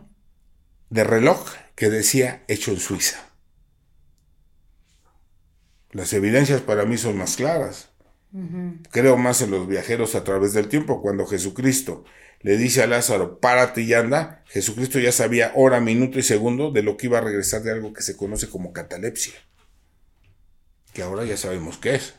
[0.88, 3.18] de reloj que decía hecho en Suiza.
[5.90, 7.90] Las evidencias para mí son más claras.
[8.92, 11.02] Creo más en los viajeros a través del tiempo.
[11.02, 12.04] Cuando Jesucristo
[12.40, 16.84] le dice a Lázaro, párate y anda, Jesucristo ya sabía hora, minuto y segundo de
[16.84, 19.34] lo que iba a regresar de algo que se conoce como catalepsia.
[20.92, 22.14] Que ahora ya sabemos qué es.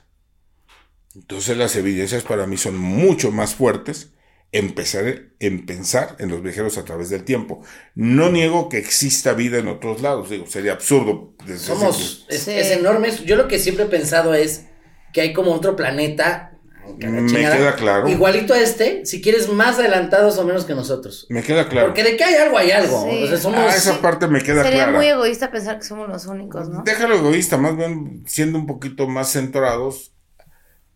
[1.16, 4.12] Entonces las evidencias para mí son mucho más fuertes
[4.54, 7.62] empezar en pensar en los viajeros a través del tiempo.
[7.96, 11.34] No niego que exista vida en otros lados, digo, sería absurdo.
[11.58, 12.52] Somos, es, Sí.
[12.52, 13.10] es enorme.
[13.26, 14.66] Yo lo que siempre he pensado es
[15.14, 16.51] que hay como otro planeta.
[16.98, 18.08] Me chingada, queda claro.
[18.08, 21.26] Igualito a este, si quieres más adelantados o menos que nosotros.
[21.30, 21.88] Me queda claro.
[21.88, 23.08] Porque de que hay algo, hay algo.
[23.10, 23.24] Sí.
[23.24, 23.60] O sea, somos.
[23.60, 24.98] Ah, esa parte me queda Sería clara.
[24.98, 26.84] muy egoísta pensar que somos los únicos, ¿no?
[26.84, 30.14] Déjalo egoísta, más bien siendo un poquito más centrados,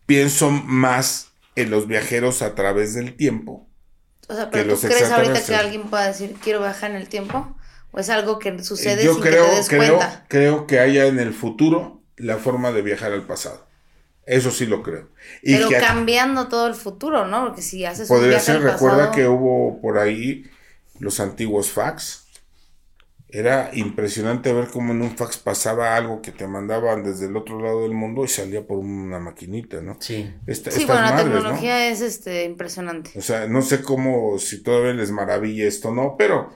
[0.06, 3.68] pienso más en los viajeros a través del tiempo.
[4.28, 6.96] O sea, que pero los ¿tú crees ahorita que alguien pueda decir quiero viajar en
[6.96, 7.56] el tiempo?
[7.92, 10.26] ¿O es algo que sucede Yo sin creo, que te des creo, cuenta?
[10.28, 13.66] creo que haya en el futuro la forma de viajar al pasado.
[14.26, 15.08] Eso sí lo creo.
[15.42, 17.46] Y Pero que cambiando todo el futuro, ¿no?
[17.46, 20.44] Porque si haces un podría viaje ser, al recuerda pasado- que hubo por ahí
[20.98, 22.24] los antiguos fax.
[23.28, 27.60] Era impresionante ver cómo en un fax pasaba algo que te mandaban desde el otro
[27.60, 29.96] lado del mundo y salía por una maquinita, ¿no?
[30.00, 30.32] Sí.
[30.46, 33.10] Esta- Sí, bueno, la tecnología es este impresionante.
[33.16, 36.50] O sea, no sé cómo, si todavía les maravilla esto o no, pero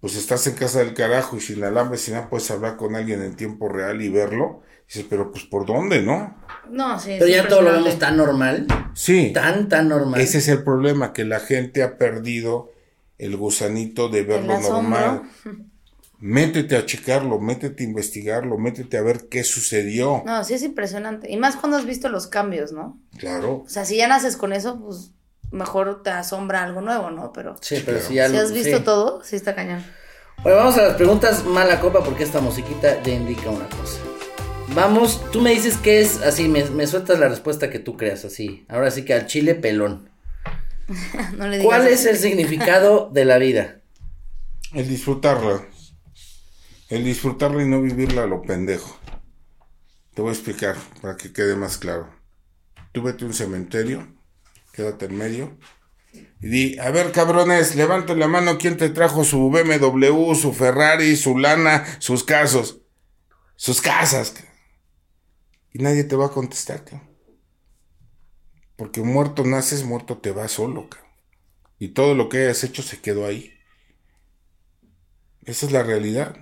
[0.00, 3.22] pues estás en casa del carajo y sin alambre, sin nada, puedes hablar con alguien
[3.22, 4.62] en tiempo real y verlo.
[4.86, 6.36] Dices, pero pues por dónde, ¿no?
[6.70, 7.12] No, sí.
[7.12, 7.84] es Pero ya todo lo impresionante.
[7.84, 8.66] vemos tan normal.
[8.94, 10.20] Sí, Tan, tan normal.
[10.20, 12.72] ese es el problema, que la gente ha perdido
[13.18, 14.80] el gusanito de ver El lo asombro.
[15.00, 15.22] normal.
[16.20, 20.24] Métete a checarlo, métete a investigarlo, métete a ver qué sucedió.
[20.26, 21.30] No, sí es impresionante.
[21.30, 22.98] Y más cuando has visto los cambios, ¿no?
[23.18, 23.62] Claro.
[23.64, 25.12] O sea, si ya naces con eso, pues
[25.50, 27.32] mejor te asombra algo nuevo, ¿no?
[27.32, 28.84] Pero Sí, pero si ya si has visto sí.
[28.84, 29.84] todo, sí está cañón.
[30.42, 33.98] Bueno, vamos a las preguntas mala copa porque esta musiquita ya indica una cosa.
[34.74, 38.24] Vamos, tú me dices que es así, me, me sueltas la respuesta que tú creas,
[38.24, 38.64] así.
[38.68, 40.10] Ahora sí que al chile pelón.
[41.36, 43.80] No le digas ¿Cuál es el significado de la vida?
[44.72, 45.66] El disfrutarla.
[46.88, 48.98] El disfrutarla y no vivirla a lo pendejo.
[50.14, 52.08] Te voy a explicar para que quede más claro.
[52.92, 54.06] Tú vete a un cementerio,
[54.78, 55.58] quédate en medio
[56.40, 61.16] y di, a ver cabrones, levanten la mano quién te trajo su BMW, su Ferrari,
[61.16, 62.82] su lana, sus casos,
[63.56, 64.30] sus casas.
[64.30, 64.44] ca-".
[65.72, 67.02] Y nadie te va a contestar, ca.
[68.76, 71.04] Porque muerto naces, muerto te vas solo, ca.
[71.80, 73.52] Y todo lo que hayas hecho se quedó ahí.
[75.44, 76.36] Esa es la realidad.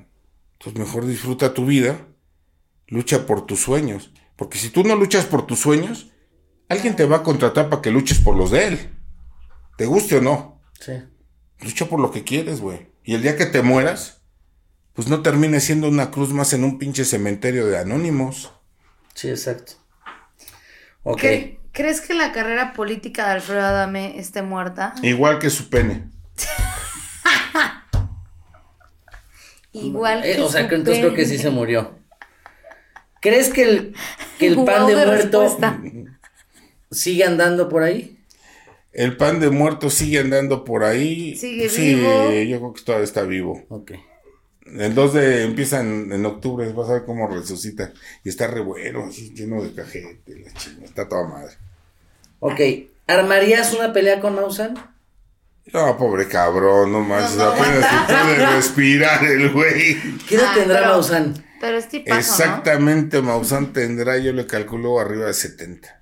[0.58, 2.06] Entonces mejor disfruta tu vida,
[2.86, 4.12] lucha por tus sueños.
[4.36, 6.12] Porque si tú no luchas por tus sueños,
[6.68, 8.90] alguien te va a contratar para que luches por los de él.
[9.76, 10.60] Te guste o no.
[10.80, 10.92] Sí.
[11.60, 12.90] Lucha por lo que quieres, güey.
[13.04, 14.22] Y el día que te mueras,
[14.94, 18.52] pues no termine siendo una cruz más en un pinche cementerio de anónimos.
[19.14, 19.74] Sí, exacto.
[21.02, 21.20] Ok.
[21.22, 24.94] ¿Cre- ¿Crees que la carrera política de Alfredo Adame esté muerta?
[25.02, 26.10] Igual que su pene.
[29.72, 31.98] Igual Eh, que o sea, su que entonces creo que sí se murió.
[33.20, 33.94] ¿Crees que el,
[34.38, 35.80] que el pan Wow, de de muerto respuesta.
[36.96, 38.18] Sigue andando por ahí?
[38.92, 41.36] El pan de muerto sigue andando por ahí.
[41.36, 42.30] Sigue sí, vivo.
[42.32, 43.64] yo creo que todavía está vivo.
[43.68, 43.92] Ok.
[44.64, 47.92] El 2 de empieza en, en octubre, vas a ver cómo resucita.
[48.24, 51.54] Y está re bueno, así, lleno de cajete, la chingada, está toda madre.
[52.40, 52.60] Ok.
[53.06, 54.74] ¿Armarías una pelea con Maussan?
[55.72, 59.96] No, pobre cabrón, no manches, No, no apenas puede respirar el güey.
[60.28, 61.44] ¿Qué edad Ah, tendrá pero- Maussan?
[61.60, 61.88] Pero es.
[61.92, 65.95] Exactamente, Maussan tendrá, yo le calculo arriba de 70.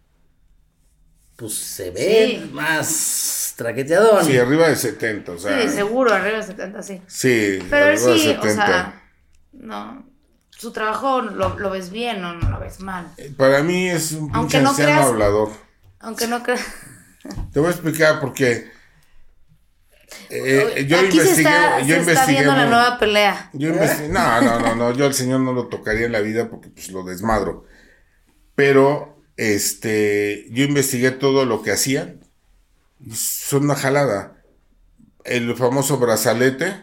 [1.36, 2.50] Pues se ve Sí.
[2.52, 4.24] más traqueteador.
[4.24, 5.60] Sí, arriba de 70, o sea.
[5.62, 7.02] Sí, seguro, arriba de 70, sí.
[7.06, 8.48] Sí, Pero él arriba de sí, 70.
[8.62, 9.02] o sea,
[9.52, 10.06] no.
[10.50, 13.08] Su trabajo lo, lo ves bien o no lo ves mal.
[13.36, 15.50] Para mí es un pinche Aunque no anciano creas- hablador.
[16.00, 16.60] Aunque no creas.
[17.52, 18.70] Te voy a explicar porque
[20.30, 23.50] eh, yo Aquí investigué, se está, yo se está investigué viendo la mu- nueva pelea.
[23.52, 26.48] Yo investigué, no, no, no, no, yo al señor no lo tocaría en la vida
[26.48, 27.64] porque pues lo desmadro.
[28.54, 32.20] Pero, este, yo investigué todo lo que hacían.
[33.14, 34.44] Son una jalada.
[35.24, 36.74] el famoso brazalete,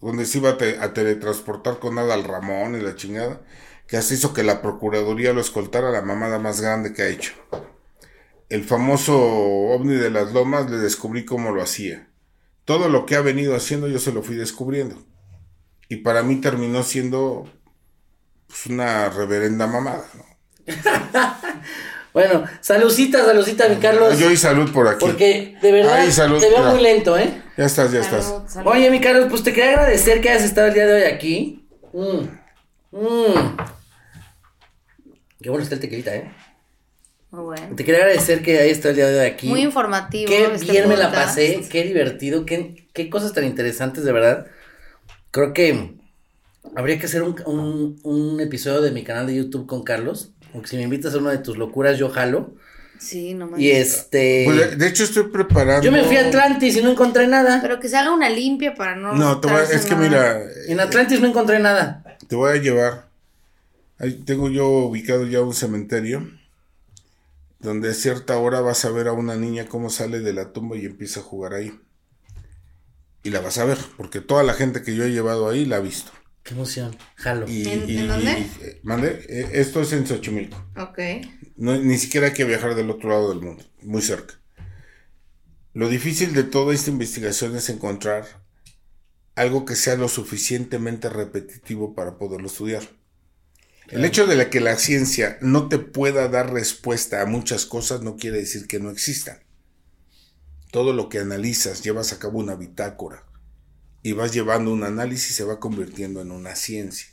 [0.00, 3.42] donde se iba a, te- a teletransportar con nada al Ramón y la chingada,
[3.88, 7.32] que así hizo que la Procuraduría lo escoltara la mamada más grande que ha hecho.
[8.48, 12.08] El famoso ovni de las lomas le descubrí cómo lo hacía.
[12.64, 14.96] Todo lo que ha venido haciendo yo se lo fui descubriendo.
[15.88, 17.50] Y para mí terminó siendo
[18.46, 20.08] pues, una reverenda mamada.
[20.16, 20.24] ¿no?
[22.12, 24.18] Bueno, salucita, salucita, mi Carlos.
[24.18, 24.98] Yo y salud por aquí.
[24.98, 27.42] Porque de verdad Ay, salud, te veo muy lento, ¿eh?
[27.56, 28.24] Ya estás, ya estás.
[28.24, 28.70] Salud, salud.
[28.72, 31.68] Oye, mi Carlos, pues te quería agradecer que hayas estado el día de hoy aquí.
[31.92, 32.96] Mm.
[32.96, 33.56] Mm.
[35.40, 36.32] Qué bueno está el tequilita, ¿eh?
[37.30, 37.76] Muy bueno.
[37.76, 39.46] Te quería agradecer que hayas estado el día de hoy aquí.
[39.48, 40.28] Muy informativo.
[40.30, 44.46] Qué este bien me la pasé, qué divertido, qué, qué cosas tan interesantes, de verdad.
[45.30, 45.94] Creo que
[46.74, 50.32] habría que hacer un, un- un episodio de mi canal de YouTube con Carlos.
[50.58, 52.52] Porque si me invitas a una de tus locuras, yo jalo.
[52.98, 54.42] Sí, no Y este.
[54.44, 55.84] Pues, de, hecho, estoy preparando.
[55.84, 57.60] Yo me fui a Atlantis y no encontré nada.
[57.62, 59.14] Pero que se haga una limpia para no.
[59.14, 60.02] No, te voy a- es que nada.
[60.08, 62.02] mira, En Atlantis no encontré nada.
[62.26, 63.06] te voy a llevar.
[64.00, 66.28] Ahí tengo yo ubicado ya un cementerio.
[67.60, 70.76] Donde a cierta hora vas a ver a una niña cómo sale de la tumba
[70.76, 71.78] y empieza a jugar ahí.
[73.22, 75.76] Y la vas a ver, porque toda la gente que yo he llevado ahí la
[75.76, 76.10] ha visto.
[76.48, 76.96] Qué emoción.
[77.16, 77.46] Jalo.
[77.46, 78.32] Y, ¿En- y- en dónde?
[78.40, 79.22] y- eh, ¿Mande?
[79.28, 80.56] Eh, Esto es en Xochimilco.
[80.78, 80.98] Ok.
[81.56, 84.34] No, ni siquiera hay que viajar del otro lado del mundo, muy cerca.
[85.74, 88.24] Lo difícil de toda esta investigación es encontrar
[89.34, 92.82] algo que sea lo suficientemente repetitivo para poderlo estudiar.
[93.88, 98.00] El hecho de la que la ciencia no te pueda dar respuesta a muchas cosas
[98.02, 99.38] no quiere decir que no existan.
[100.70, 103.24] Todo lo que analizas, llevas a cabo una bitácora
[104.08, 107.08] y vas llevando un análisis se va convirtiendo en una ciencia.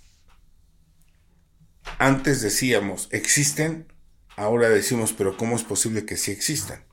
[1.98, 3.91] Antes decíamos, existen,
[4.38, 6.86] ahora decimos, pero ¿cómo es posible que sí existan?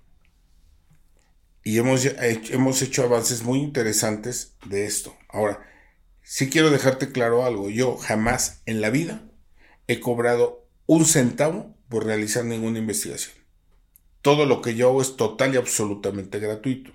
[1.63, 5.17] Y hemos, hemos hecho avances muy interesantes de esto.
[5.29, 5.65] Ahora,
[6.25, 7.71] sí quiero dejarte claro algo.
[7.71, 9.23] Yo jamás en la vida
[9.87, 13.37] he cobrado un centavo por realizar ninguna investigación.
[14.21, 16.91] Todo lo que yo hago es total y absolutamente gratuito.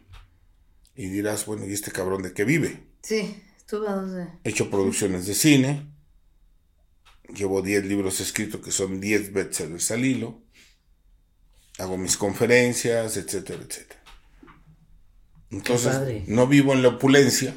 [0.93, 2.86] Y dirás, bueno, ¿y este cabrón de qué vive?
[3.01, 4.27] Sí, estuve a dos de.
[4.43, 5.93] He hecho producciones de cine.
[7.35, 10.41] Llevo 10 libros escritos que son 10 bestsellers al hilo.
[11.77, 14.01] Hago mis conferencias, etcétera, etcétera.
[15.49, 17.53] Entonces, no vivo en la opulencia,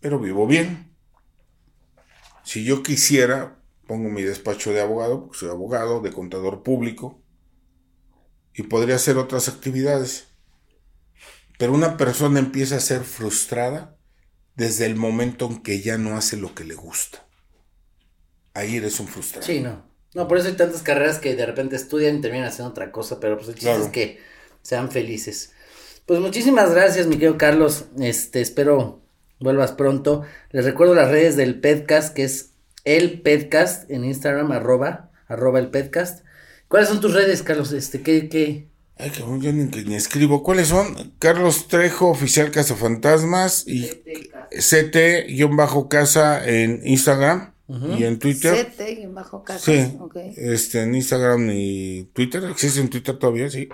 [0.00, 0.94] pero vivo bien.
[2.44, 7.22] Si yo quisiera, pongo mi despacho de abogado, porque soy abogado, de contador público,
[8.54, 10.28] y podría hacer otras actividades.
[11.58, 13.95] Pero una persona empieza a ser frustrada
[14.56, 17.24] desde el momento en que ya no hace lo que le gusta.
[18.54, 19.46] Ahí eres un frustrado.
[19.46, 19.84] Sí, no.
[20.14, 23.20] No, por eso hay tantas carreras que de repente estudian y terminan haciendo otra cosa,
[23.20, 23.84] pero pues el chiste Claro.
[23.84, 24.18] es que
[24.62, 25.52] sean felices.
[26.06, 27.86] Pues muchísimas gracias, mi querido Carlos.
[28.00, 29.02] Este, espero
[29.40, 30.22] vuelvas pronto.
[30.52, 32.52] Les recuerdo las redes del Pedcast, que es
[32.84, 36.24] el Pedcast en Instagram, arroba, arroba el Pedcast.
[36.68, 37.72] ¿Cuáles son tus redes, Carlos?
[37.72, 38.70] Este, ¿qué, qué?
[38.98, 40.42] Ay, cabrón, yo ni, ni escribo.
[40.42, 41.12] ¿Cuáles son?
[41.18, 43.90] Carlos Trejo, oficial Cazafantasmas y
[44.50, 48.56] CT-casa en Instagram y en Twitter.
[48.56, 49.64] Sete y en bajo casa.
[49.64, 49.98] Sí,
[50.36, 52.44] este, en Instagram y Twitter.
[52.44, 53.50] ¿Existe en Twitter todavía?
[53.50, 53.68] Sí.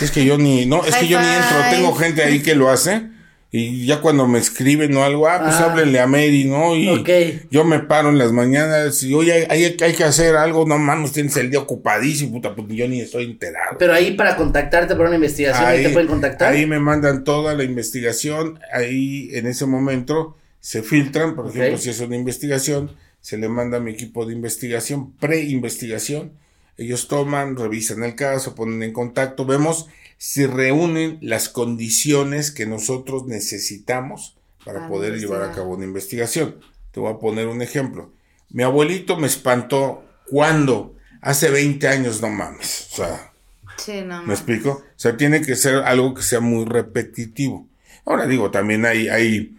[0.00, 1.58] Es que yo ni, no, es que yo ni entro.
[1.70, 3.10] Tengo gente ahí que lo hace.
[3.50, 5.70] Y ya cuando me escriben o algo, ah, pues Ah.
[5.70, 6.76] háblenle a Mary, ¿no?
[6.76, 7.02] Y
[7.50, 10.76] yo me paro en las mañanas y, oye, hay, hay, hay que hacer algo, no
[10.78, 13.76] mames, tienes el día ocupadísimo, puta, pues yo ni estoy enterado.
[13.78, 16.52] Pero ahí para contactarte por una investigación, ahí, te pueden contactar.
[16.52, 21.88] Ahí me mandan toda la investigación, ahí en ese momento se filtran, por ejemplo, si
[21.88, 22.90] es una investigación,
[23.22, 26.32] se le manda a mi equipo de investigación, pre-investigación,
[26.78, 33.26] ellos toman, revisan el caso, ponen en contacto, vemos si reúnen las condiciones que nosotros
[33.26, 36.56] necesitamos para poder llevar a cabo una investigación.
[36.92, 38.12] Te voy a poner un ejemplo.
[38.50, 43.32] Mi abuelito me espantó cuando hace 20 años, no mames, o sea,
[43.78, 44.22] Sí, no.
[44.24, 44.70] ¿Me explico?
[44.70, 47.68] O sea, tiene que ser algo que sea muy repetitivo.
[48.04, 49.56] Ahora digo, también hay, hay,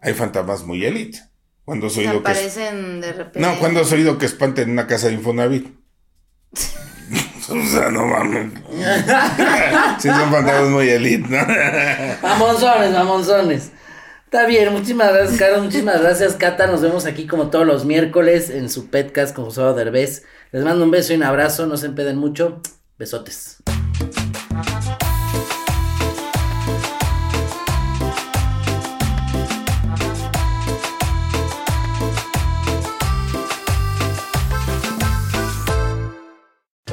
[0.00, 1.22] hay fantasmas muy élite.
[1.64, 2.30] Cuando has oído que...
[2.30, 3.40] aparecen de repente.
[3.40, 5.68] No, cuando has oído que espanten en una casa de Infonavit.
[7.50, 8.52] o sea, no mames.
[9.98, 12.28] sí, son fantasmas muy élite, ¿no?
[12.28, 13.70] Mamonzones, mamonzones.
[14.24, 15.62] Está bien, muchísimas gracias, Carlos.
[15.62, 16.66] Muchísimas gracias, Cata.
[16.66, 20.24] Nos vemos aquí como todos los miércoles en su podcast con José Derbez.
[20.52, 21.66] Les mando un beso y un abrazo.
[21.66, 22.60] No se empeden mucho.
[22.98, 23.62] Besotes.